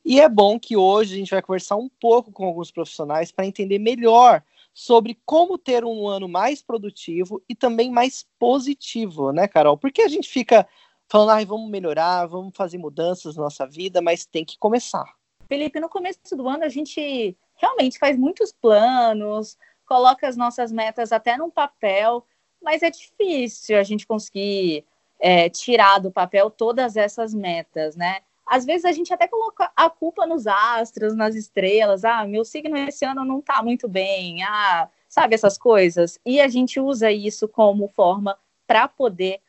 E 0.04 0.20
é 0.20 0.28
bom 0.28 0.60
que 0.60 0.76
hoje 0.76 1.14
a 1.14 1.16
gente 1.16 1.30
vai 1.30 1.40
conversar 1.40 1.76
um 1.76 1.88
pouco 1.88 2.30
com 2.30 2.44
alguns 2.44 2.70
profissionais 2.70 3.32
para 3.32 3.46
entender 3.46 3.78
melhor 3.78 4.42
sobre 4.74 5.18
como 5.24 5.56
ter 5.56 5.82
um 5.82 6.06
ano 6.06 6.28
mais 6.28 6.60
produtivo 6.60 7.42
e 7.48 7.54
também 7.54 7.90
mais 7.90 8.26
positivo, 8.38 9.32
né, 9.32 9.48
Carol? 9.48 9.78
Porque 9.78 10.02
a 10.02 10.08
gente 10.08 10.28
fica 10.28 10.68
falando, 11.08 11.30
ah, 11.30 11.44
vamos 11.46 11.70
melhorar, 11.70 12.26
vamos 12.26 12.54
fazer 12.54 12.76
mudanças 12.76 13.34
na 13.34 13.44
nossa 13.44 13.66
vida, 13.66 14.02
mas 14.02 14.26
tem 14.26 14.44
que 14.44 14.58
começar. 14.58 15.16
Felipe, 15.48 15.80
no 15.80 15.88
começo 15.88 16.36
do 16.36 16.48
ano 16.48 16.64
a 16.64 16.68
gente 16.68 17.36
realmente 17.54 17.98
faz 17.98 18.16
muitos 18.16 18.52
planos, 18.52 19.56
coloca 19.86 20.26
as 20.26 20.36
nossas 20.36 20.72
metas 20.72 21.12
até 21.12 21.36
num 21.36 21.50
papel, 21.50 22.26
mas 22.62 22.82
é 22.82 22.90
difícil 22.90 23.78
a 23.78 23.82
gente 23.82 24.06
conseguir 24.06 24.84
é, 25.20 25.48
tirar 25.48 25.98
do 25.98 26.10
papel 26.10 26.50
todas 26.50 26.96
essas 26.96 27.32
metas, 27.32 27.96
né? 27.96 28.20
Às 28.44 28.64
vezes 28.64 28.84
a 28.84 28.92
gente 28.92 29.12
até 29.12 29.26
coloca 29.26 29.70
a 29.74 29.90
culpa 29.90 30.24
nos 30.24 30.46
astros, 30.46 31.16
nas 31.16 31.34
estrelas. 31.34 32.04
Ah, 32.04 32.24
meu 32.24 32.44
signo 32.44 32.76
esse 32.76 33.04
ano 33.04 33.24
não 33.24 33.40
tá 33.40 33.60
muito 33.60 33.88
bem. 33.88 34.42
Ah, 34.44 34.88
sabe 35.08 35.34
essas 35.34 35.58
coisas? 35.58 36.20
E 36.24 36.40
a 36.40 36.46
gente 36.46 36.78
usa 36.78 37.10
isso 37.10 37.48
como 37.48 37.88
forma 37.88 38.38
para 38.64 38.86
poder 38.86 39.40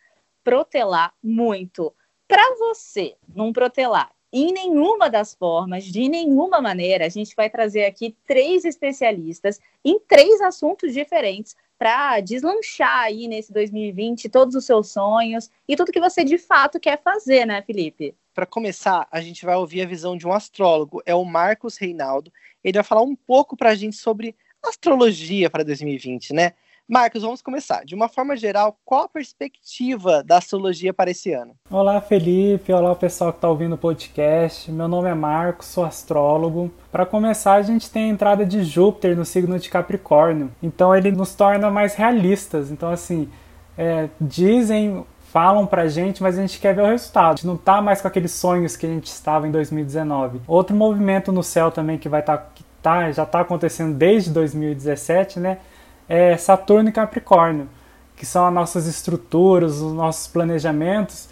protelar 0.44 1.14
muito. 1.22 1.94
Para 2.28 2.56
você 2.56 3.16
não 3.36 3.54
protelar 3.54 4.12
em 4.32 4.52
nenhuma 4.52 5.10
das 5.10 5.34
formas, 5.34 5.86
de 5.86 6.10
nenhuma 6.10 6.62
maneira, 6.62 7.06
a 7.06 7.10
gente 7.10 7.36
vai 7.36 7.50
trazer 7.50 7.86
aqui 7.86 8.16
três 8.26 8.66
especialistas 8.66 9.60
em 9.84 10.00
três 10.00 10.42
assuntos 10.42 10.94
diferentes 10.94 11.56
para 11.78 12.20
deslanchar 12.20 13.04
aí 13.04 13.28
nesse 13.28 13.54
2020 13.54 14.30
todos 14.30 14.56
os 14.56 14.66
seus 14.66 14.92
sonhos 14.92 15.50
e 15.68 15.76
tudo 15.76 15.92
que 15.92 16.00
você 16.00 16.24
de 16.24 16.38
fato 16.38 16.80
quer 16.80 17.02
fazer, 17.02 17.46
né, 17.46 17.62
Felipe? 17.62 18.16
Para 18.34 18.46
começar, 18.46 19.08
a 19.12 19.22
gente 19.22 19.46
vai 19.46 19.56
ouvir 19.56 19.82
a 19.82 19.86
visão 19.86 20.18
de 20.18 20.28
um 20.28 20.34
astrólogo, 20.34 21.02
é 21.06 21.16
o 21.16 21.24
Marcos 21.24 21.78
Reinaldo. 21.78 22.32
Ele 22.64 22.78
vai 22.78 22.84
falar 22.84 23.02
um 23.02 23.16
pouco 23.16 23.56
para 23.56 23.70
a 23.70 23.76
gente 23.76 23.96
sobre 23.96 24.36
astrologia 24.62 25.50
para 25.50 25.64
2020, 25.64 26.34
né? 26.34 26.54
Marcos, 26.90 27.22
vamos 27.22 27.42
começar. 27.42 27.84
De 27.84 27.94
uma 27.94 28.08
forma 28.08 28.38
geral, 28.38 28.78
qual 28.86 29.04
a 29.04 29.10
perspectiva 29.10 30.24
da 30.24 30.38
astrologia 30.38 30.94
para 30.94 31.12
esse 31.12 31.34
ano? 31.34 31.54
Olá, 31.70 32.00
Felipe. 32.00 32.72
Olá, 32.72 32.96
pessoal 32.96 33.34
que 33.34 33.40
está 33.40 33.50
ouvindo 33.50 33.76
o 33.76 33.78
podcast. 33.78 34.72
Meu 34.72 34.88
nome 34.88 35.10
é 35.10 35.14
Marcos, 35.14 35.68
sou 35.68 35.84
astrólogo. 35.84 36.72
Para 36.90 37.06
começar, 37.06 37.56
a 37.56 37.62
gente 37.62 37.92
tem 37.92 38.06
a 38.06 38.08
entrada 38.08 38.46
de 38.46 38.64
Júpiter 38.64 39.18
no 39.18 39.26
signo 39.26 39.60
de 39.60 39.68
Capricórnio. 39.68 40.50
Então, 40.64 40.96
ele 40.96 41.12
nos 41.12 41.36
torna 41.36 41.70
mais 41.70 41.94
realistas. 41.94 42.72
Então, 42.72 42.90
assim, 42.90 43.30
é, 43.78 44.08
dizem 44.22 45.06
falam 45.30 45.68
pra 45.68 45.90
gente, 45.90 46.24
mas 46.24 46.38
a 46.38 46.42
gente 46.42 46.58
quer 46.58 46.74
ver 46.74 46.84
o 46.84 46.88
resultado. 46.88 47.34
A 47.34 47.36
gente 47.36 47.48
não 47.48 47.58
tá 47.58 47.82
mais 47.82 48.02
com 48.02 48.08
aqueles 48.08 48.32
sonhos 48.32 48.78
que 48.78 48.86
a 48.86 48.90
gente 48.90 49.08
estava 49.08 49.46
em 49.46 49.52
2019. 49.52 50.40
Outro 50.48 50.74
movimento 50.74 51.34
no 51.34 51.44
céu 51.44 51.70
também 51.70 51.98
que 51.98 52.08
vai 52.08 52.22
estar 52.22 52.38
tá, 52.38 52.48
tá, 52.82 53.12
já 53.12 53.24
está 53.24 53.42
acontecendo 53.42 53.94
desde 53.94 54.30
2017, 54.30 55.42
né? 55.42 55.58
É 56.08 56.38
Saturno 56.38 56.90
e 56.90 56.92
Capricórnio, 56.92 57.68
que 58.16 58.26
são 58.26 58.46
as 58.48 58.54
nossas 58.54 58.88
estruturas, 58.88 59.82
os 59.82 59.94
nossos 59.94 60.28
planejamentos. 60.28 61.30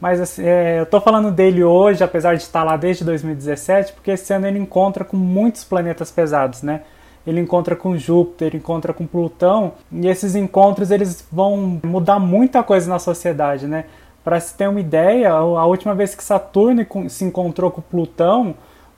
Mas 0.00 0.20
assim, 0.20 0.44
é, 0.44 0.78
eu 0.78 0.84
estou 0.84 1.00
falando 1.00 1.30
dele 1.30 1.64
hoje, 1.64 2.04
apesar 2.04 2.36
de 2.36 2.42
estar 2.42 2.62
lá 2.62 2.76
desde 2.76 3.04
2017, 3.04 3.92
porque 3.92 4.12
esse 4.12 4.32
ano 4.32 4.46
ele 4.46 4.58
encontra 4.58 5.04
com 5.04 5.16
muitos 5.16 5.64
planetas 5.64 6.10
pesados, 6.10 6.62
né? 6.62 6.82
Ele 7.26 7.40
encontra 7.40 7.74
com 7.74 7.96
Júpiter, 7.96 8.54
encontra 8.54 8.92
com 8.92 9.06
Plutão, 9.06 9.72
e 9.90 10.06
esses 10.06 10.34
encontros 10.34 10.90
eles 10.90 11.26
vão 11.30 11.80
mudar 11.84 12.18
muita 12.18 12.62
coisa 12.62 12.88
na 12.88 12.98
sociedade, 12.98 13.66
né? 13.66 13.84
Para 14.22 14.38
se 14.38 14.54
ter 14.54 14.68
uma 14.68 14.80
ideia, 14.80 15.32
a 15.32 15.66
última 15.66 15.94
vez 15.94 16.14
que 16.14 16.22
Saturno 16.22 16.86
se 17.08 17.24
encontrou 17.24 17.70
com 17.70 17.82
Plutão 17.82 18.54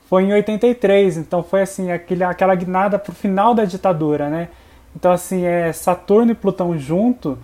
foi 0.07 0.23
em 0.23 0.33
83, 0.33 1.17
então 1.17 1.41
foi 1.41 1.61
assim, 1.61 1.91
aquele, 1.91 2.23
aquela 2.23 2.53
guinada 2.53 2.99
para 2.99 3.11
o 3.11 3.15
final 3.15 3.55
da 3.55 3.65
ditadura, 3.65 4.29
né? 4.29 4.49
Então, 4.95 5.11
assim, 5.11 5.45
é 5.45 5.71
Saturno 5.71 6.31
e 6.31 6.35
Plutão 6.35 6.77
junto, 6.77 7.37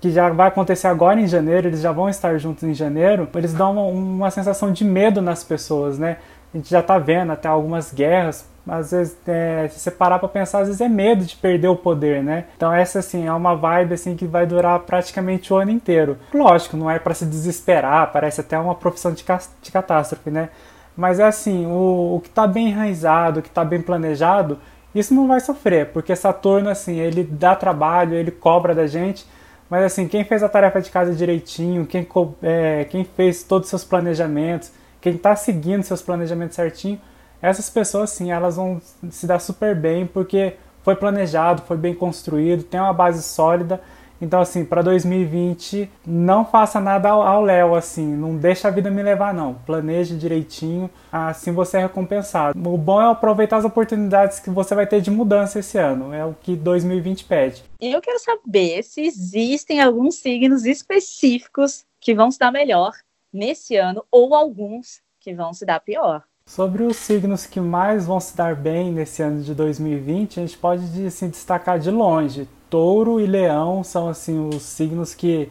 que 0.00 0.10
já 0.10 0.30
vai 0.30 0.48
acontecer 0.48 0.86
agora 0.86 1.20
em 1.20 1.26
janeiro, 1.26 1.68
eles 1.68 1.80
já 1.80 1.92
vão 1.92 2.08
estar 2.08 2.36
juntos 2.38 2.62
em 2.64 2.74
janeiro, 2.74 3.28
eles 3.34 3.52
dão 3.52 3.72
uma, 3.72 3.82
uma 3.82 4.30
sensação 4.30 4.72
de 4.72 4.84
medo 4.84 5.20
nas 5.20 5.44
pessoas, 5.44 5.98
né? 5.98 6.16
A 6.52 6.56
gente 6.56 6.70
já 6.70 6.82
tá 6.82 6.98
vendo 6.98 7.30
até 7.30 7.48
algumas 7.48 7.92
guerras, 7.92 8.48
às 8.68 8.92
vezes, 8.92 9.16
é, 9.26 9.68
se 9.68 9.80
você 9.80 9.90
parar 9.90 10.18
para 10.18 10.28
pensar, 10.28 10.60
às 10.60 10.68
vezes 10.68 10.80
é 10.80 10.88
medo 10.88 11.24
de 11.24 11.34
perder 11.36 11.68
o 11.68 11.76
poder, 11.76 12.22
né? 12.22 12.44
Então 12.56 12.72
essa, 12.72 13.00
assim, 13.00 13.26
é 13.26 13.32
uma 13.32 13.54
vibe, 13.54 13.94
assim, 13.94 14.14
que 14.14 14.26
vai 14.26 14.46
durar 14.46 14.78
praticamente 14.80 15.52
o 15.52 15.56
ano 15.56 15.70
inteiro. 15.70 16.16
Lógico, 16.32 16.76
não 16.76 16.90
é 16.90 16.98
para 16.98 17.14
se 17.14 17.24
desesperar, 17.24 18.12
parece 18.12 18.40
até 18.40 18.58
uma 18.58 18.74
profissão 18.74 19.12
de, 19.12 19.24
de 19.62 19.72
catástrofe, 19.72 20.30
né? 20.30 20.50
Mas 20.96 21.18
é 21.18 21.24
assim, 21.24 21.66
o, 21.66 22.16
o 22.16 22.20
que 22.20 22.28
está 22.28 22.46
bem 22.46 22.68
enraizado, 22.68 23.40
o 23.40 23.42
que 23.42 23.48
está 23.48 23.64
bem 23.64 23.80
planejado, 23.80 24.58
isso 24.94 25.14
não 25.14 25.28
vai 25.28 25.40
sofrer, 25.40 25.86
porque 25.86 26.14
Saturno, 26.16 26.68
assim, 26.68 26.98
ele 26.98 27.22
dá 27.22 27.54
trabalho, 27.54 28.14
ele 28.14 28.30
cobra 28.30 28.74
da 28.74 28.86
gente, 28.86 29.26
mas 29.68 29.84
assim, 29.84 30.08
quem 30.08 30.24
fez 30.24 30.42
a 30.42 30.48
tarefa 30.48 30.80
de 30.80 30.90
casa 30.90 31.14
direitinho, 31.14 31.86
quem, 31.86 32.06
é, 32.42 32.84
quem 32.84 33.04
fez 33.04 33.44
todos 33.44 33.66
os 33.66 33.70
seus 33.70 33.84
planejamentos, 33.84 34.72
quem 35.00 35.14
está 35.14 35.36
seguindo 35.36 35.82
seus 35.84 36.02
planejamentos 36.02 36.56
certinho, 36.56 37.00
essas 37.40 37.70
pessoas, 37.70 38.10
sim, 38.10 38.32
elas 38.32 38.56
vão 38.56 38.82
se 39.10 39.26
dar 39.26 39.38
super 39.38 39.74
bem, 39.74 40.06
porque 40.06 40.56
foi 40.82 40.96
planejado, 40.96 41.62
foi 41.62 41.76
bem 41.76 41.94
construído, 41.94 42.64
tem 42.64 42.80
uma 42.80 42.92
base 42.92 43.22
sólida, 43.22 43.80
então, 44.20 44.40
assim, 44.40 44.64
para 44.64 44.82
2020, 44.82 45.90
não 46.06 46.44
faça 46.44 46.78
nada 46.78 47.08
ao 47.08 47.42
léu, 47.42 47.74
assim, 47.74 48.06
não 48.06 48.36
deixa 48.36 48.68
a 48.68 48.70
vida 48.70 48.90
me 48.90 49.02
levar, 49.02 49.32
não. 49.32 49.54
Planeje 49.54 50.16
direitinho, 50.16 50.90
assim 51.10 51.52
você 51.52 51.78
é 51.78 51.80
recompensado. 51.80 52.58
O 52.58 52.76
bom 52.76 53.00
é 53.00 53.10
aproveitar 53.10 53.56
as 53.56 53.64
oportunidades 53.64 54.38
que 54.38 54.50
você 54.50 54.74
vai 54.74 54.86
ter 54.86 55.00
de 55.00 55.10
mudança 55.10 55.58
esse 55.58 55.78
ano, 55.78 56.12
é 56.12 56.24
o 56.24 56.34
que 56.34 56.54
2020 56.54 57.24
pede. 57.24 57.64
E 57.80 57.90
eu 57.90 58.00
quero 58.00 58.18
saber 58.18 58.82
se 58.82 59.00
existem 59.00 59.80
alguns 59.80 60.16
signos 60.16 60.66
específicos 60.66 61.84
que 61.98 62.14
vão 62.14 62.30
se 62.30 62.38
dar 62.38 62.52
melhor 62.52 62.92
nesse 63.32 63.76
ano 63.76 64.04
ou 64.10 64.34
alguns 64.34 65.00
que 65.18 65.34
vão 65.34 65.54
se 65.54 65.64
dar 65.64 65.80
pior. 65.80 66.22
Sobre 66.46 66.82
os 66.82 66.96
signos 66.96 67.46
que 67.46 67.60
mais 67.60 68.06
vão 68.06 68.18
se 68.18 68.36
dar 68.36 68.56
bem 68.56 68.90
nesse 68.90 69.22
ano 69.22 69.40
de 69.40 69.54
2020, 69.54 70.40
a 70.40 70.42
gente 70.42 70.58
pode 70.58 71.06
assim, 71.06 71.28
destacar 71.28 71.78
de 71.78 71.90
longe 71.90 72.48
touro 72.70 73.20
e 73.20 73.26
leão 73.26 73.84
são 73.84 74.08
assim 74.08 74.48
os 74.48 74.62
signos 74.62 75.12
que 75.12 75.50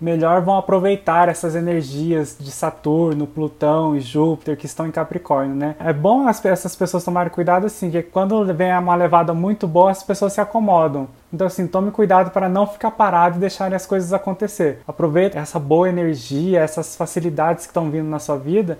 melhor 0.00 0.40
vão 0.40 0.56
aproveitar 0.56 1.28
essas 1.28 1.54
energias 1.54 2.36
de 2.40 2.50
Saturno, 2.50 3.26
Plutão 3.26 3.94
e 3.94 4.00
Júpiter 4.00 4.56
que 4.56 4.64
estão 4.64 4.86
em 4.86 4.90
Capricórnio, 4.90 5.54
né? 5.54 5.76
É 5.78 5.92
bom 5.92 6.26
as, 6.26 6.42
essas 6.44 6.74
pessoas 6.74 7.04
tomarem 7.04 7.30
cuidado 7.30 7.66
assim, 7.66 7.90
que 7.90 8.02
quando 8.02 8.42
vem 8.54 8.72
uma 8.78 8.94
levada 8.94 9.34
muito 9.34 9.68
boa, 9.68 9.90
as 9.90 10.02
pessoas 10.02 10.32
se 10.32 10.40
acomodam. 10.40 11.06
Então 11.32 11.46
assim, 11.46 11.66
tome 11.66 11.90
cuidado 11.90 12.30
para 12.30 12.48
não 12.48 12.66
ficar 12.66 12.92
parado 12.92 13.36
e 13.36 13.40
deixarem 13.40 13.76
as 13.76 13.84
coisas 13.84 14.12
acontecer. 14.12 14.80
Aproveite 14.88 15.36
essa 15.36 15.58
boa 15.58 15.88
energia, 15.88 16.60
essas 16.60 16.96
facilidades 16.96 17.66
que 17.66 17.70
estão 17.70 17.90
vindo 17.90 18.08
na 18.08 18.18
sua 18.18 18.38
vida 18.38 18.78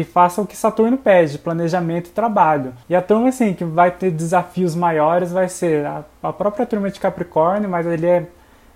e 0.00 0.04
faça 0.04 0.40
o 0.40 0.46
que 0.46 0.56
Saturno 0.56 0.96
pede, 0.96 1.38
planejamento 1.38 2.06
e 2.06 2.12
trabalho. 2.12 2.72
E 2.88 2.94
a 2.94 3.02
turma, 3.02 3.30
assim, 3.30 3.52
que 3.52 3.64
vai 3.64 3.90
ter 3.90 4.12
desafios 4.12 4.76
maiores 4.76 5.32
vai 5.32 5.48
ser 5.48 5.84
a, 5.84 6.04
a 6.22 6.32
própria 6.32 6.64
turma 6.64 6.88
de 6.88 7.00
Capricórnio, 7.00 7.68
mas 7.68 7.84
ele 7.84 8.06
é, 8.06 8.26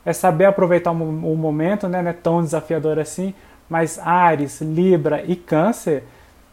é 0.04 0.12
saber 0.12 0.46
aproveitar 0.46 0.90
o, 0.90 0.94
o 0.94 1.36
momento, 1.36 1.86
né? 1.88 2.02
Não 2.02 2.10
é 2.10 2.12
tão 2.12 2.42
desafiador 2.42 2.98
assim. 2.98 3.32
Mas 3.68 4.00
Ares, 4.00 4.60
Libra 4.60 5.22
e 5.24 5.36
Câncer, 5.36 6.02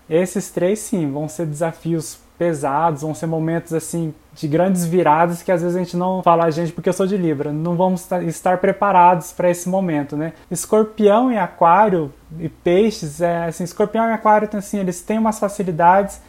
esses 0.07 0.51
três 0.51 0.77
sim, 0.77 1.11
vão 1.11 1.27
ser 1.27 1.47
desafios 1.47 2.19
pesados, 2.39 3.01
vão 3.01 3.13
ser 3.13 3.27
momentos 3.27 3.73
assim 3.73 4.13
de 4.33 4.47
grandes 4.47 4.85
viradas 4.85 5.43
que 5.43 5.51
às 5.51 5.61
vezes 5.61 5.75
a 5.75 5.79
gente 5.79 5.97
não 5.97 6.23
fala 6.23 6.45
a 6.45 6.49
gente 6.49 6.71
porque 6.71 6.87
eu 6.87 6.93
sou 6.93 7.05
de 7.05 7.17
Libra, 7.17 7.51
não 7.51 7.75
vamos 7.75 8.09
estar 8.25 8.57
preparados 8.59 9.33
para 9.33 9.49
esse 9.49 9.67
momento, 9.67 10.15
né? 10.15 10.31
Escorpião 10.49 11.29
e 11.29 11.37
Aquário 11.37 12.11
e 12.39 12.47
Peixes, 12.47 13.19
é, 13.19 13.47
assim, 13.47 13.65
Escorpião 13.65 14.07
e 14.09 14.13
Aquário 14.13 14.47
assim, 14.53 14.79
eles 14.79 15.01
têm 15.01 15.19
umas 15.19 15.37
facilidades, 15.37 16.21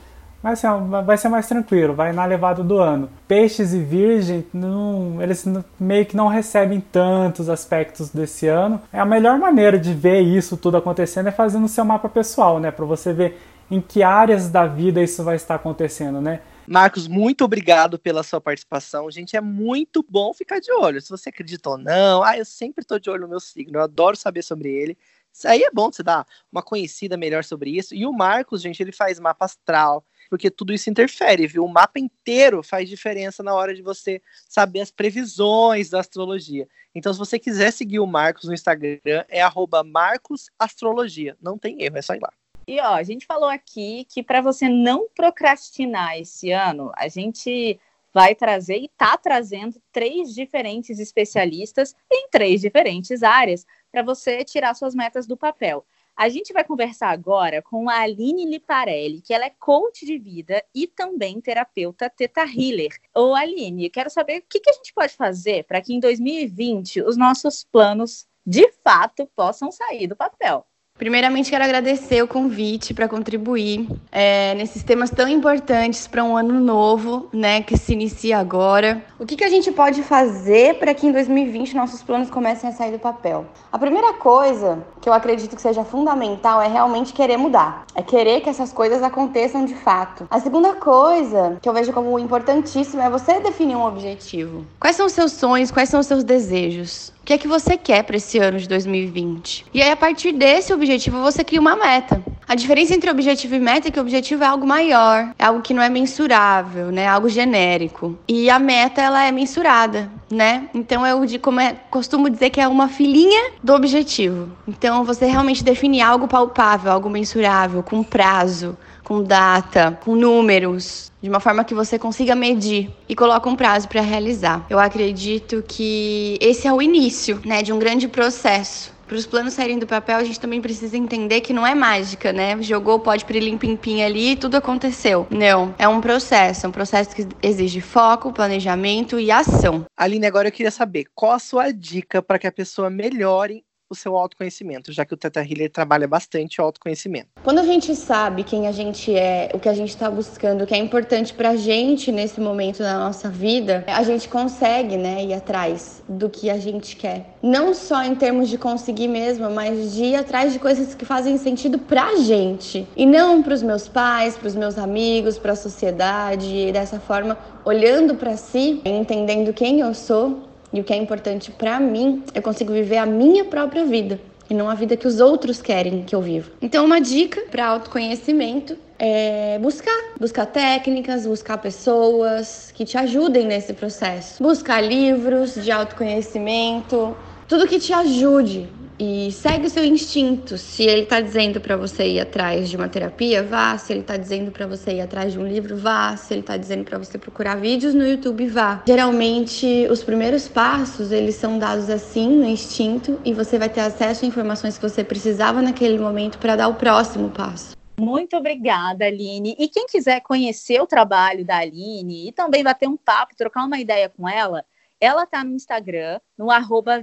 mas 0.43 0.64
assim, 0.64 0.90
vai 1.05 1.17
ser 1.17 1.29
mais 1.29 1.47
tranquilo, 1.47 1.95
vai 1.95 2.12
na 2.12 2.25
levada 2.25 2.64
do 2.64 2.79
ano. 2.79 3.09
Peixes 3.29 3.73
e 3.73 3.79
Virgem, 3.79 4.45
não, 4.52 5.23
eles 5.23 5.47
meio 5.79 6.07
que 6.07 6.17
não 6.17 6.26
recebem 6.26 6.81
tantos 6.81 7.49
aspectos 7.49 8.09
desse 8.09 8.49
ano. 8.49 8.81
É 8.93 8.99
a 8.99 9.05
melhor 9.05 9.38
maneira 9.38 9.79
de 9.79 9.95
ver 9.95 10.21
isso 10.21 10.57
tudo 10.57 10.76
acontecendo 10.79 11.29
é 11.29 11.31
fazendo 11.31 11.67
o 11.67 11.69
seu 11.69 11.85
mapa 11.85 12.09
pessoal, 12.09 12.59
né, 12.59 12.73
para 12.73 12.85
você 12.85 13.12
ver 13.12 13.38
em 13.71 13.81
que 13.81 14.03
áreas 14.03 14.49
da 14.49 14.67
vida 14.67 15.03
isso 15.03 15.23
vai 15.23 15.37
estar 15.37 15.55
acontecendo, 15.55 16.21
né? 16.21 16.43
Marcos, 16.67 17.09
muito 17.09 17.45
obrigado 17.45 17.99
pela 17.99 18.23
sua 18.23 18.41
participação. 18.41 19.11
Gente, 19.11 19.37
é 19.37 19.41
muito 19.41 20.05
bom 20.09 20.33
ficar 20.33 20.61
de 20.61 20.71
olho. 20.73 21.00
Se 21.00 21.11
você 21.11 21.29
acredita 21.29 21.71
ou 21.71 21.79
não, 21.79 22.23
ah, 22.23 22.39
eu 22.39 22.45
sempre 22.45 22.85
tô 22.85 22.99
de 22.99 23.11
olho 23.11 23.23
no 23.23 23.29
meu 23.29 23.41
signo, 23.41 23.79
eu 23.79 23.83
adoro 23.83 24.17
saber 24.17 24.43
sobre 24.43 24.69
ele. 24.71 24.97
Isso 25.33 25.47
aí 25.49 25.62
é 25.62 25.71
bom 25.71 25.91
você 25.91 26.03
dar 26.03 26.27
uma 26.50 26.62
conhecida 26.62 27.17
melhor 27.17 27.45
sobre 27.45 27.71
isso. 27.71 27.95
E 27.95 28.05
o 28.05 28.12
Marcos, 28.12 28.62
gente, 28.62 28.83
ele 28.83 28.93
faz 28.93 29.19
mapa 29.21 29.45
astral, 29.45 30.05
porque 30.29 30.50
tudo 30.50 30.73
isso 30.73 30.91
interfere, 30.91 31.47
viu? 31.47 31.65
O 31.65 31.69
mapa 31.69 31.99
inteiro 31.99 32.62
faz 32.62 32.89
diferença 32.89 33.43
na 33.43 33.55
hora 33.55 33.75
de 33.75 33.83
você 33.83 34.21
saber 34.49 34.81
as 34.81 34.91
previsões 34.91 35.91
da 35.91 36.00
astrologia. 36.00 36.69
Então, 36.95 37.12
se 37.12 37.19
você 37.19 37.39
quiser 37.39 37.73
seguir 37.73 38.00
o 38.00 38.07
Marcos 38.07 38.45
no 38.45 38.55
Instagram, 38.55 39.25
é 39.29 39.41
@marcosastrologia. 39.85 41.37
Não 41.41 41.57
tem 41.57 41.83
erro, 41.83 41.99
é 41.99 42.03
só 42.03 42.15
ir 42.15 42.21
lá. 42.21 42.33
E 42.71 42.79
ó, 42.79 42.95
a 42.95 43.03
gente 43.03 43.27
falou 43.27 43.49
aqui 43.49 44.07
que 44.09 44.23
para 44.23 44.41
você 44.41 44.69
não 44.69 45.09
procrastinar 45.12 46.17
esse 46.17 46.53
ano, 46.53 46.93
a 46.95 47.09
gente 47.09 47.81
vai 48.15 48.33
trazer 48.33 48.79
e 48.79 48.85
está 48.85 49.17
trazendo 49.17 49.83
três 49.91 50.33
diferentes 50.33 51.00
especialistas 51.00 51.97
em 52.09 52.29
três 52.31 52.61
diferentes 52.61 53.25
áreas 53.25 53.67
para 53.91 54.05
você 54.05 54.45
tirar 54.45 54.75
suas 54.75 54.95
metas 54.95 55.27
do 55.27 55.37
papel. 55.37 55.85
A 56.17 56.29
gente 56.29 56.53
vai 56.53 56.62
conversar 56.62 57.11
agora 57.11 57.61
com 57.61 57.91
a 57.91 58.03
Aline 58.03 58.45
Liparelli, 58.45 59.21
que 59.21 59.35
ela 59.35 59.47
é 59.47 59.50
coach 59.50 60.07
de 60.07 60.17
vida 60.17 60.62
e 60.73 60.87
também 60.87 61.41
terapeuta 61.41 62.09
Teta 62.09 62.43
Healer. 62.43 62.93
Ô 63.12 63.35
Aline, 63.35 63.91
quero 63.91 64.11
saber 64.11 64.39
o 64.39 64.45
que, 64.49 64.61
que 64.61 64.71
a 64.71 64.75
gente 64.75 64.95
pode 64.95 65.15
fazer 65.15 65.65
para 65.65 65.81
que 65.81 65.93
em 65.93 65.99
2020 65.99 67.03
os 67.03 67.17
nossos 67.17 67.65
planos 67.65 68.29
de 68.47 68.71
fato 68.85 69.27
possam 69.35 69.73
sair 69.73 70.07
do 70.07 70.15
papel. 70.15 70.65
Primeiramente, 71.00 71.49
quero 71.49 71.64
agradecer 71.64 72.23
o 72.23 72.28
convite 72.28 72.92
para 72.92 73.09
contribuir 73.09 73.88
é, 74.12 74.54
nesses 74.54 74.83
temas 74.83 75.09
tão 75.09 75.26
importantes 75.26 76.07
para 76.07 76.23
um 76.23 76.37
ano 76.37 76.61
novo, 76.61 77.26
né, 77.33 77.62
que 77.62 77.75
se 77.78 77.95
inicia 77.95 78.37
agora. 78.37 79.02
O 79.19 79.25
que, 79.25 79.35
que 79.35 79.42
a 79.42 79.49
gente 79.49 79.73
pode 79.73 80.02
fazer 80.02 80.75
para 80.75 80.92
que 80.92 81.07
em 81.07 81.11
2020 81.11 81.75
nossos 81.75 82.02
planos 82.02 82.28
comecem 82.28 82.69
a 82.69 82.73
sair 82.75 82.92
do 82.92 82.99
papel? 82.99 83.47
A 83.73 83.78
primeira 83.78 84.12
coisa 84.12 84.85
que 85.00 85.09
eu 85.09 85.14
acredito 85.14 85.57
que 85.57 85.62
seja 85.62 85.85
fundamental 85.85 86.61
é 86.61 86.69
realmente 86.69 87.14
querer 87.14 87.38
mudar, 87.38 87.87
é 87.95 88.02
querer 88.02 88.42
que 88.42 88.50
essas 88.50 88.71
coisas 88.71 89.02
aconteçam 89.02 89.64
de 89.64 89.75
fato. 89.75 90.28
A 90.30 90.38
segunda 90.38 90.75
coisa 90.75 91.57
que 91.62 91.69
eu 91.69 91.73
vejo 91.73 91.95
como 91.95 92.19
importantíssima 92.19 93.04
é 93.04 93.09
você 93.09 93.40
definir 93.40 93.75
um 93.75 93.87
objetivo. 93.87 94.66
Quais 94.78 94.97
são 94.97 95.07
os 95.07 95.12
seus 95.12 95.33
sonhos? 95.33 95.71
Quais 95.71 95.88
são 95.88 96.00
os 96.00 96.07
seus 96.07 96.23
desejos? 96.23 97.11
O 97.21 97.25
que 97.25 97.35
é 97.35 97.39
que 97.39 97.47
você 97.47 97.77
quer 97.77 98.03
para 98.03 98.17
esse 98.17 98.39
ano 98.39 98.59
de 98.59 98.67
2020? 98.67 99.67
E 99.73 99.83
aí, 99.83 99.91
a 99.91 99.97
partir 99.97 100.33
desse 100.33 100.73
objetivo, 100.73 101.21
você 101.21 101.45
cria 101.45 101.61
uma 101.61 101.77
meta. 101.77 102.23
A 102.49 102.57
diferença 102.57 102.95
entre 102.95 103.09
objetivo 103.09 103.55
e 103.55 103.61
meta 103.61 103.87
é 103.87 103.91
que 103.93 103.99
o 103.99 104.03
objetivo 104.03 104.43
é 104.43 104.47
algo 104.47 104.67
maior, 104.67 105.33
é 105.39 105.45
algo 105.45 105.61
que 105.61 105.73
não 105.73 105.83
é 105.83 105.89
mensurável, 105.89 106.91
né? 106.91 107.07
Algo 107.07 107.29
genérico. 107.29 108.19
E 108.27 108.50
a 108.50 108.59
meta, 108.59 109.00
ela 109.00 109.25
é 109.25 109.31
mensurada, 109.31 110.11
né? 110.29 110.69
Então, 110.75 111.07
eu 111.07 111.25
de, 111.25 111.39
como 111.39 111.61
é, 111.61 111.77
costumo 111.91 112.29
dizer 112.29 112.50
que 112.50 112.61
é 112.61 112.67
uma 112.67 112.89
filhinha 112.89 113.53
do 113.62 113.73
objetivo. 113.75 114.50
Então, 114.67 115.05
você 115.05 115.27
realmente 115.27 115.62
definir 115.62 116.00
algo 116.00 116.27
palpável, 116.27 116.91
algo 116.91 117.09
mensurável, 117.09 117.83
com 117.85 118.03
prazo, 118.03 118.77
com 119.11 119.25
data, 119.25 119.99
com 120.05 120.14
números, 120.14 121.11
de 121.21 121.29
uma 121.29 121.40
forma 121.40 121.64
que 121.64 121.75
você 121.75 121.99
consiga 121.99 122.37
medir 122.37 122.88
e 123.09 123.17
coloca 123.17 123.49
um 123.49 123.57
prazo 123.57 123.88
para 123.88 124.00
realizar. 124.00 124.64
Eu 124.71 124.79
acredito 124.79 125.64
que 125.67 126.38
esse 126.40 126.69
é 126.69 126.73
o 126.73 126.81
início, 126.81 127.40
né, 127.45 127.61
de 127.61 127.73
um 127.73 127.79
grande 127.81 128.07
processo. 128.07 128.93
Para 129.09 129.17
os 129.17 129.26
planos 129.26 129.55
saírem 129.55 129.81
do 129.81 129.87
papel, 129.88 130.17
a 130.17 130.23
gente 130.23 130.38
também 130.38 130.61
precisa 130.61 130.97
entender 130.97 131.40
que 131.40 131.52
não 131.52 131.67
é 131.67 131.75
mágica, 131.75 132.33
né? 132.33 132.62
Jogou 132.62 133.00
pode 133.00 133.25
pirilim 133.25 133.59
pim 133.59 133.75
pim 133.75 134.00
ali 134.00 134.31
e 134.31 134.37
tudo 134.37 134.57
aconteceu. 134.57 135.26
Não, 135.29 135.75
é 135.76 135.88
um 135.88 136.00
processo, 136.00 136.64
é 136.64 136.69
um 136.69 136.73
processo 136.73 137.17
que 137.17 137.26
exige 137.43 137.81
foco, 137.81 138.33
planejamento 138.33 139.19
e 139.19 139.33
ação. 139.33 139.85
Aline, 139.97 140.26
agora 140.26 140.47
eu 140.47 140.52
queria 140.52 140.71
saber 140.71 141.07
qual 141.12 141.33
a 141.33 141.40
sua 141.40 141.73
dica 141.73 142.23
para 142.23 142.38
que 142.38 142.47
a 142.47 142.52
pessoa 142.52 142.88
melhore 142.88 143.64
o 143.90 143.94
seu 143.94 144.16
autoconhecimento, 144.16 144.92
já 144.92 145.04
que 145.04 145.12
o 145.12 145.16
Teta 145.16 145.40
Healer 145.40 145.68
trabalha 145.68 146.06
bastante 146.06 146.61
o 146.61 146.64
autoconhecimento. 146.64 147.28
Quando 147.42 147.59
a 147.59 147.64
gente 147.64 147.94
sabe 147.97 148.44
quem 148.44 148.68
a 148.68 148.73
gente 148.73 149.14
é, 149.14 149.50
o 149.52 149.58
que 149.58 149.69
a 149.69 149.75
gente 149.75 149.88
está 149.88 150.08
buscando, 150.08 150.62
o 150.62 150.67
que 150.67 150.75
é 150.75 150.78
importante 150.78 151.34
para 151.34 151.50
a 151.50 151.56
gente 151.56 152.12
nesse 152.12 152.41
momento 152.41 152.78
da 152.78 152.99
nossa 152.99 153.28
vida, 153.28 153.84
a 153.88 154.02
gente 154.04 154.28
consegue, 154.28 154.97
né, 154.97 155.25
ir 155.25 155.34
atrás 155.34 156.02
do 156.08 156.30
que 156.30 156.49
a 156.49 156.58
gente 156.58 156.95
quer. 156.95 157.36
Não 157.43 157.75
só 157.75 158.04
em 158.04 158.15
termos 158.15 158.49
de 158.49 158.56
conseguir 158.56 159.08
mesmo, 159.08 159.50
mas 159.50 159.93
de 159.93 160.04
ir 160.04 160.15
atrás 160.15 160.52
de 160.52 160.58
coisas 160.60 160.95
que 160.95 161.04
fazem 161.04 161.36
sentido 161.36 161.78
para 161.78 162.04
a 162.04 162.17
gente 162.17 162.86
e 162.97 163.04
não 163.04 163.43
para 163.43 163.54
os 163.54 163.62
meus 163.62 163.88
pais, 163.88 164.36
para 164.36 164.47
os 164.47 164.54
meus 164.54 164.78
amigos, 164.78 165.38
para 165.38 165.52
a 165.52 165.56
sociedade. 165.56 166.47
E 166.47 166.73
dessa 166.73 167.00
forma, 167.00 167.36
olhando 167.65 168.15
para 168.15 168.36
si, 168.36 168.80
entendendo 168.84 169.52
quem 169.52 169.80
eu 169.80 169.95
sou, 169.95 170.50
e 170.73 170.80
o 170.80 170.85
que 170.85 170.93
é 170.93 170.97
importante 170.97 171.50
para 171.50 171.80
mim, 171.80 172.23
eu 172.35 172.43
consigo 172.43 172.73
viver 172.73 172.99
a 172.99 173.06
minha 173.06 173.45
própria 173.45 173.85
vida 173.85 174.21
e 174.49 174.54
não 174.54 174.69
a 174.69 174.75
vida 174.75 174.97
que 174.97 175.06
os 175.06 175.21
outros 175.21 175.63
querem 175.63 176.02
que 176.02 176.15
eu 176.15 176.21
viva. 176.21 176.50
Então, 176.61 176.85
uma 176.85 177.00
dica 177.00 177.43
para 177.50 177.67
autoconhecimento 177.67 178.76
é 178.99 179.59
buscar, 179.61 180.15
buscar 180.19 180.47
técnicas, 180.47 181.26
buscar 181.26 181.59
pessoas 181.59 182.73
que 182.75 182.85
te 182.85 182.99
ajudem 182.99 183.47
nesse 183.47 183.73
processo. 183.73 184.43
Buscar 184.43 184.80
livros 184.80 185.54
de 185.54 185.71
autoconhecimento, 185.71 187.17
tudo 187.49 187.67
que 187.67 187.78
te 187.78 187.93
ajude 187.93 188.69
e 189.00 189.32
segue 189.32 189.67
o 189.67 189.71
seu 189.71 189.82
instinto. 189.82 190.58
Se 190.58 190.82
ele 190.82 191.04
está 191.04 191.23
dizendo 191.23 191.58
para 191.58 191.75
você 191.75 192.06
ir 192.06 192.21
atrás 192.21 192.69
de 192.69 192.76
uma 192.76 192.86
terapia, 192.86 193.43
vá. 193.43 193.78
Se 193.78 193.95
ele 193.95 194.00
está 194.00 194.19
dizendo 194.19 194.50
para 194.50 194.67
você 194.67 194.93
ir 194.93 195.00
atrás 195.00 195.32
de 195.32 195.39
um 195.39 195.47
livro, 195.47 195.75
vá. 195.75 196.15
Se 196.19 196.34
ele 196.34 196.43
está 196.43 196.58
dizendo 196.58 196.84
para 196.84 196.99
você 196.99 197.17
procurar 197.17 197.56
vídeos 197.56 197.95
no 197.95 198.06
YouTube, 198.06 198.47
vá. 198.49 198.82
Geralmente, 198.86 199.89
os 199.91 200.04
primeiros 200.04 200.47
passos 200.49 201.10
eles 201.13 201.34
são 201.36 201.58
dados 201.58 201.89
assim 201.89 202.28
no 202.28 202.45
instinto 202.45 203.19
e 203.25 203.32
você 203.32 203.58
vai 203.58 203.71
ter 203.71 203.80
acesso 203.80 204.26
a 204.26 204.28
informações 204.28 204.76
que 204.76 204.86
você 204.86 205.02
precisava 205.02 205.63
naquele 205.63 205.99
momento 205.99 206.36
para 206.39 206.54
dar 206.54 206.69
o 206.69 206.75
próximo 206.75 207.30
passo. 207.30 207.75
Muito 207.99 208.36
obrigada, 208.36 209.06
Aline. 209.06 209.56
E 209.58 209.67
quem 209.67 209.86
quiser 209.86 210.21
conhecer 210.21 210.78
o 210.78 210.86
trabalho 210.86 211.43
da 211.43 211.56
Aline 211.56 212.28
e 212.28 212.32
também 212.32 212.63
bater 212.63 212.86
um 212.86 212.99
papo, 212.99 213.34
trocar 213.34 213.65
uma 213.65 213.78
ideia 213.78 214.10
com 214.10 214.28
ela, 214.28 214.63
ela 215.00 215.23
está 215.23 215.43
no 215.43 215.54
Instagram, 215.54 216.21
no 216.36 216.50
arroba 216.50 217.02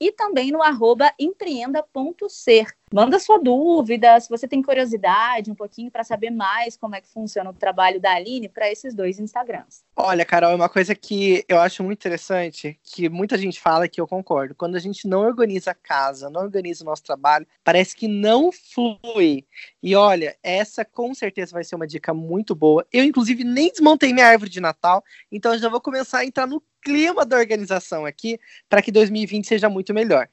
e 0.00 0.12
também 0.12 0.50
no 0.52 0.62
arroba 0.62 1.12
empreenda.ser. 1.18 2.77
Manda 2.92 3.18
sua 3.18 3.38
dúvida, 3.38 4.18
se 4.18 4.30
você 4.30 4.48
tem 4.48 4.62
curiosidade 4.62 5.50
um 5.50 5.54
pouquinho 5.54 5.90
para 5.90 6.02
saber 6.02 6.30
mais 6.30 6.74
como 6.74 6.94
é 6.94 7.00
que 7.02 7.08
funciona 7.08 7.50
o 7.50 7.52
trabalho 7.52 8.00
da 8.00 8.12
Aline 8.12 8.48
para 8.48 8.70
esses 8.70 8.94
dois 8.94 9.20
Instagrams. 9.20 9.84
Olha, 9.94 10.24
Carol, 10.24 10.52
é 10.52 10.54
uma 10.54 10.70
coisa 10.70 10.94
que 10.94 11.44
eu 11.46 11.60
acho 11.60 11.84
muito 11.84 11.98
interessante, 11.98 12.78
que 12.82 13.08
muita 13.10 13.36
gente 13.36 13.60
fala 13.60 13.88
que 13.88 14.00
eu 14.00 14.06
concordo. 14.06 14.54
Quando 14.54 14.76
a 14.76 14.78
gente 14.78 15.06
não 15.06 15.20
organiza 15.20 15.72
a 15.72 15.74
casa, 15.74 16.30
não 16.30 16.40
organiza 16.40 16.82
o 16.82 16.86
nosso 16.86 17.02
trabalho, 17.02 17.46
parece 17.62 17.94
que 17.94 18.08
não 18.08 18.50
flui. 18.50 19.44
E 19.82 19.94
olha, 19.94 20.34
essa 20.42 20.82
com 20.82 21.12
certeza 21.14 21.52
vai 21.52 21.64
ser 21.64 21.74
uma 21.74 21.86
dica 21.86 22.14
muito 22.14 22.54
boa. 22.54 22.86
Eu, 22.90 23.04
inclusive, 23.04 23.44
nem 23.44 23.70
desmontei 23.70 24.14
minha 24.14 24.26
árvore 24.26 24.50
de 24.50 24.60
Natal, 24.60 25.04
então 25.30 25.58
já 25.58 25.68
vou 25.68 25.80
começar 25.80 26.20
a 26.20 26.24
entrar 26.24 26.46
no 26.46 26.62
clima 26.80 27.26
da 27.26 27.36
organização 27.36 28.06
aqui 28.06 28.40
para 28.68 28.80
que 28.80 28.90
2020 28.90 29.46
seja 29.46 29.68
muito 29.68 29.92
melhor. 29.92 30.28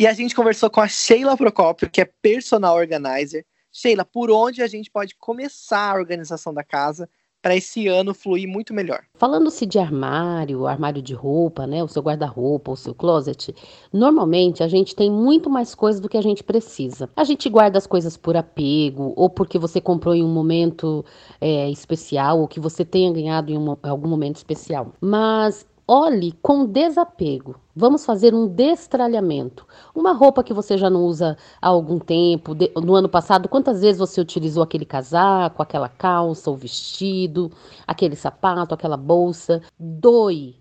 E 0.00 0.06
a 0.06 0.14
gente 0.14 0.34
conversou 0.34 0.70
com 0.70 0.80
a 0.80 0.88
Sheila 0.88 1.36
Procópio, 1.36 1.90
que 1.90 2.00
é 2.00 2.06
personal 2.06 2.74
organizer. 2.74 3.44
Sheila, 3.70 4.02
por 4.02 4.30
onde 4.30 4.62
a 4.62 4.66
gente 4.66 4.90
pode 4.90 5.14
começar 5.14 5.90
a 5.90 5.98
organização 5.98 6.54
da 6.54 6.64
casa 6.64 7.06
para 7.42 7.54
esse 7.54 7.86
ano 7.86 8.14
fluir 8.14 8.48
muito 8.48 8.72
melhor. 8.72 9.02
Falando-se 9.14 9.66
de 9.66 9.78
armário, 9.78 10.66
armário 10.66 11.02
de 11.02 11.12
roupa, 11.12 11.66
né, 11.66 11.82
o 11.82 11.88
seu 11.88 12.02
guarda-roupa, 12.02 12.72
o 12.72 12.76
seu 12.76 12.94
closet, 12.94 13.54
normalmente 13.92 14.62
a 14.62 14.68
gente 14.68 14.96
tem 14.96 15.10
muito 15.10 15.50
mais 15.50 15.74
coisas 15.74 16.00
do 16.00 16.08
que 16.08 16.16
a 16.16 16.22
gente 16.22 16.42
precisa. 16.42 17.08
A 17.14 17.24
gente 17.24 17.46
guarda 17.50 17.76
as 17.76 17.86
coisas 17.86 18.16
por 18.16 18.36
apego 18.36 19.12
ou 19.16 19.28
porque 19.28 19.58
você 19.58 19.82
comprou 19.82 20.14
em 20.14 20.24
um 20.24 20.32
momento 20.32 21.04
é, 21.38 21.68
especial 21.70 22.40
ou 22.40 22.48
que 22.48 22.60
você 22.60 22.86
tenha 22.86 23.12
ganhado 23.12 23.52
em 23.52 23.58
um, 23.58 23.76
algum 23.82 24.08
momento 24.08 24.36
especial. 24.36 24.94
Mas 24.98 25.66
Olhe 25.92 26.30
com 26.40 26.66
desapego. 26.66 27.56
Vamos 27.74 28.06
fazer 28.06 28.32
um 28.32 28.46
destralhamento. 28.46 29.66
Uma 29.92 30.12
roupa 30.12 30.44
que 30.44 30.54
você 30.54 30.78
já 30.78 30.88
não 30.88 31.04
usa 31.04 31.36
há 31.60 31.66
algum 31.66 31.98
tempo. 31.98 32.54
De, 32.54 32.70
no 32.76 32.94
ano 32.94 33.08
passado, 33.08 33.48
quantas 33.48 33.80
vezes 33.80 33.98
você 33.98 34.20
utilizou 34.20 34.62
aquele 34.62 34.84
casaco, 34.84 35.60
aquela 35.60 35.88
calça, 35.88 36.48
o 36.48 36.54
vestido, 36.54 37.50
aquele 37.84 38.14
sapato, 38.14 38.72
aquela 38.72 38.96
bolsa? 38.96 39.62
Doe 39.76 40.54